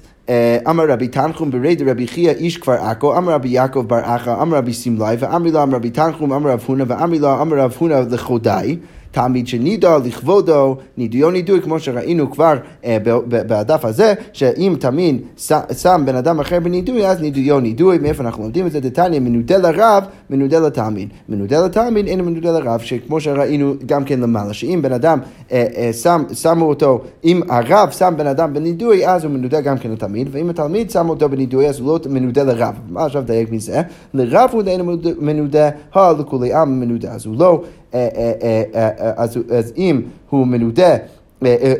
אמר 0.69 0.83
רבי 0.89 1.07
תנחום 1.07 1.51
ברד 1.51 1.81
רבי 1.85 2.07
חייא 2.07 2.31
איש 2.31 2.57
כפר 2.57 2.71
עכו, 2.71 3.17
אמר 3.17 3.33
רבי 3.33 3.49
יעקב 3.49 3.87
בר 3.87 3.99
אחא, 4.03 4.41
אמר 4.41 4.57
רבי 4.57 4.73
סמלי, 4.73 5.15
ואמרי 5.19 5.51
לו 5.51 5.63
אמר 5.63 5.75
רבי 5.75 5.89
תנחום, 5.89 6.33
אמר 6.33 6.49
רב 6.49 6.63
הונא, 6.65 6.83
ואמרי 6.87 7.19
לו 7.19 7.41
אמר 7.41 7.57
רב 7.57 7.75
הונא 7.79 8.01
לכודי. 8.11 8.77
תעמיד 9.11 9.47
שנידו 9.47 9.87
לכבודו, 10.05 10.77
נידיו 10.97 11.31
נידוי, 11.31 11.61
כמו 11.61 11.79
שראינו 11.79 12.31
כבר 12.31 12.53
אה, 12.85 12.97
בדף 13.27 13.85
הזה, 13.85 14.13
שאם 14.33 14.75
תמיד 14.79 15.21
שם 15.77 16.03
בן 16.05 16.15
אדם 16.15 16.39
אחר 16.39 16.59
בנידוי, 16.59 17.07
אז 17.07 17.21
נידיו 17.21 17.59
נידוי, 17.59 17.97
מאיפה 17.97 18.23
אנחנו 18.23 18.43
לומדים 18.43 18.67
את 18.67 18.71
זה? 18.71 18.79
דתניא, 18.79 19.19
מנודה 19.19 19.57
לרב, 19.57 20.03
מנודה 20.29 20.59
לתעמיד. 20.59 21.09
מנודה 21.29 21.65
לתעמיד, 21.65 22.07
אין 22.07 22.21
מנודה 22.21 22.51
לרב, 22.51 22.79
שכמו 22.79 23.21
שראינו 23.21 23.73
גם 23.85 24.03
כן 24.03 24.19
למעלה, 24.19 24.53
שאם 24.53 24.79
בן 24.81 24.93
אדם 24.93 25.19
אה, 25.51 25.65
אה, 25.77 25.93
שם, 25.93 26.23
שמו 26.33 26.65
אותו, 26.65 27.01
אם 27.23 27.41
הרב 27.49 27.89
שם 27.91 28.13
בן 28.17 28.27
אדם 28.27 28.53
בנידוי, 28.53 29.07
אז 29.07 29.23
הוא 29.23 29.31
מנודה 29.31 29.61
גם 29.61 29.77
כן 29.77 29.91
לתלמיד, 29.91 30.27
ואם 30.31 30.49
התלמיד 30.49 30.91
שם 30.91 31.09
אותו 31.09 31.29
בנידוי, 31.29 31.69
אז 31.69 31.79
הוא 31.79 31.87
לא 31.87 31.99
מנודה 32.09 32.43
לרב. 32.43 32.75
מה 32.89 33.05
עכשיו 33.05 33.23
דייק 33.25 33.51
מזה? 33.51 33.81
לרב 34.13 34.49
הוא 34.51 34.61
דיין 34.61 34.81
מנודה, 35.19 35.69
לכולי 35.95 36.53
עם 36.53 36.79
מנודה, 36.79 37.11
אז 37.11 37.25
הוא 37.25 37.35
לא... 37.39 37.63
אה, 37.93 38.07
אה, 38.15 38.63
אה, 38.75 39.11
אז, 39.17 39.39
אז 39.57 39.73
אם 39.77 40.01
הוא 40.29 40.47
מנודה, 40.47 40.95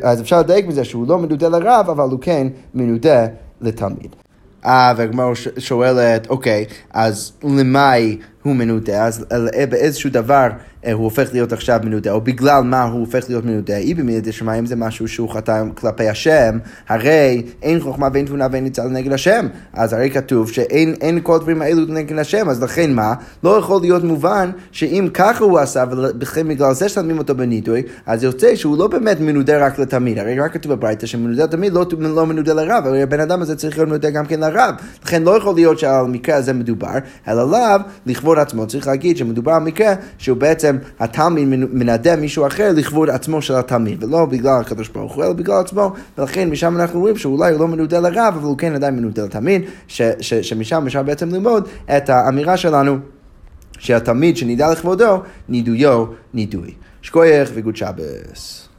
אז 0.04 0.22
אפשר 0.22 0.40
לדייק 0.40 0.68
מזה 0.68 0.84
שהוא 0.84 1.08
לא 1.08 1.18
מנודה 1.18 1.50
לרב, 1.50 1.90
אבל 1.90 2.10
הוא 2.10 2.20
כן 2.22 2.48
מנודה 2.74 3.26
לתלמיד. 3.62 4.16
אה, 4.66 4.94
והגמרא 4.98 5.34
שואלת, 5.58 6.30
אוקיי, 6.30 6.66
אז 6.94 7.32
למאי 7.44 8.18
הוא 8.44 8.56
מנודה, 8.56 9.06
אז 9.06 9.26
באיזשהו 9.70 10.10
דבר 10.10 10.48
אה, 10.86 10.94
הוא 10.94 11.04
הופך 11.04 11.30
להיות 11.34 11.54
עכשיו 11.54 11.80
מנודה, 11.84 12.12
או 12.12 12.22
בגלל 12.22 12.64
מה 12.64 12.84
הוא 12.84 13.00
הופך 13.00 13.26
להיות 13.30 13.46
מנודה, 13.46 13.78
אי 13.78 13.94
במידת 13.94 14.28
השמיים 14.28 14.66
זה 14.66 14.76
משהו 14.76 15.08
שהוא 15.08 15.30
חתם 15.30 15.70
כלפי 15.76 16.10
השם, 16.10 16.58
הרי 16.90 17.44
אין 17.62 17.80
חוכמה 17.80 18.08
ואין 18.14 18.26
תבונה 18.26 18.48
ואין 18.52 18.64
ניצל 18.64 18.88
נגד 18.88 19.14
השם. 19.14 19.48
אז 19.74 19.94
הרי 19.94 20.10
כתוב 20.12 20.52
שאין 20.52 21.20
כל 21.24 21.36
הדברים 21.36 21.62
האלו 21.62 21.86
נגד 21.86 22.20
השם, 22.20 22.50
אז 22.50 22.64
לכן 22.64 22.94
מה? 22.94 23.14
לא 23.44 23.58
יכול 23.58 23.82
להיות 23.82 24.04
מובן 24.04 24.50
שאם 24.72 25.08
ככה 25.14 25.44
הוא 25.44 25.60
עשה, 25.60 25.84
ולכן 25.92 26.48
בגלל 26.48 26.74
זה 26.74 26.90
שמים 26.90 27.18
אותו 27.18 27.36
בנידוי, 27.36 27.84
אז 28.06 28.24
יוצא 28.24 28.56
שהוא 28.56 28.78
לא 28.78 28.88
באמת 28.88 29.20
מנודה 29.20 29.66
רק 29.66 29.80
לתמיד, 29.80 30.20
הרי 30.20 30.40
רק 30.40 30.54
כתוב 30.54 30.74
בברייתא 30.74 31.06
שמנודה 31.06 31.48
תמיד 31.48 31.74
לא, 31.74 31.86
לא 32.00 32.26
מנודה 32.26 32.54
לרב, 32.54 32.84
הרי 32.86 33.02
הבן 33.02 33.20
אדם 33.20 33.42
הזה 33.42 33.56
צריך 33.56 33.78
להיות 33.78 33.90
מנודה 33.90 34.10
גם 34.10 34.26
כן 34.26 34.40
לרב. 34.40 34.76
לכן 35.04 35.24
לא 35.24 35.38
יכול 35.38 35.56
להיות 35.56 35.80
שעל 35.80 36.06
המקרה 36.06 36.36
הזה 36.36 36.54
מדובר, 36.54 36.94
אלא 37.28 37.52
לאו, 37.52 37.82
לכבוד 38.06 38.31
עצמו, 38.40 38.68
צריך 38.68 38.88
להגיד 38.88 39.18
שמדובר 39.18 39.52
על 39.52 39.64
מקרה 39.64 39.94
שהוא 40.18 40.38
בעצם 40.38 40.78
התלמיד 41.00 41.48
מנדה 41.48 42.16
מישהו 42.16 42.48
אחר 42.48 42.72
לכבוד 42.76 43.10
עצמו 43.10 43.42
של 43.42 43.56
התלמיד, 43.56 44.04
ולא 44.04 44.26
בגלל 44.26 44.60
הקדוש 44.62 44.90
ברוך 44.90 45.16
הוא, 45.16 45.24
אלא 45.24 45.34
בגלל 45.34 45.60
עצמו, 45.60 45.94
ולכן 46.18 46.50
משם 46.50 46.78
אנחנו 46.78 47.00
רואים 47.00 47.18
שאולי 47.18 47.52
הוא 47.52 47.60
לא 47.60 47.68
מנודה 47.68 48.00
לרב, 48.00 48.34
אבל 48.38 48.44
הוא 48.44 48.58
כן 48.58 48.76
עדיין 48.76 48.96
מנודה 48.96 49.24
לתלמיד, 49.24 49.62
שמשם 50.42 50.84
אפשר 50.88 51.04
בעצם 51.04 51.30
ללמוד 51.30 51.68
את 51.98 52.10
האמירה 52.10 52.58
שלנו. 52.58 52.98
שהתלמיד 53.80 54.38
שנידע 54.38 54.72
לכבודו, 54.72 55.22
נידויו 55.50 56.06
נידוי. 56.34 56.74
שכוייך 57.02 57.52
וגוד 57.54 57.76
שבס. 57.76 58.71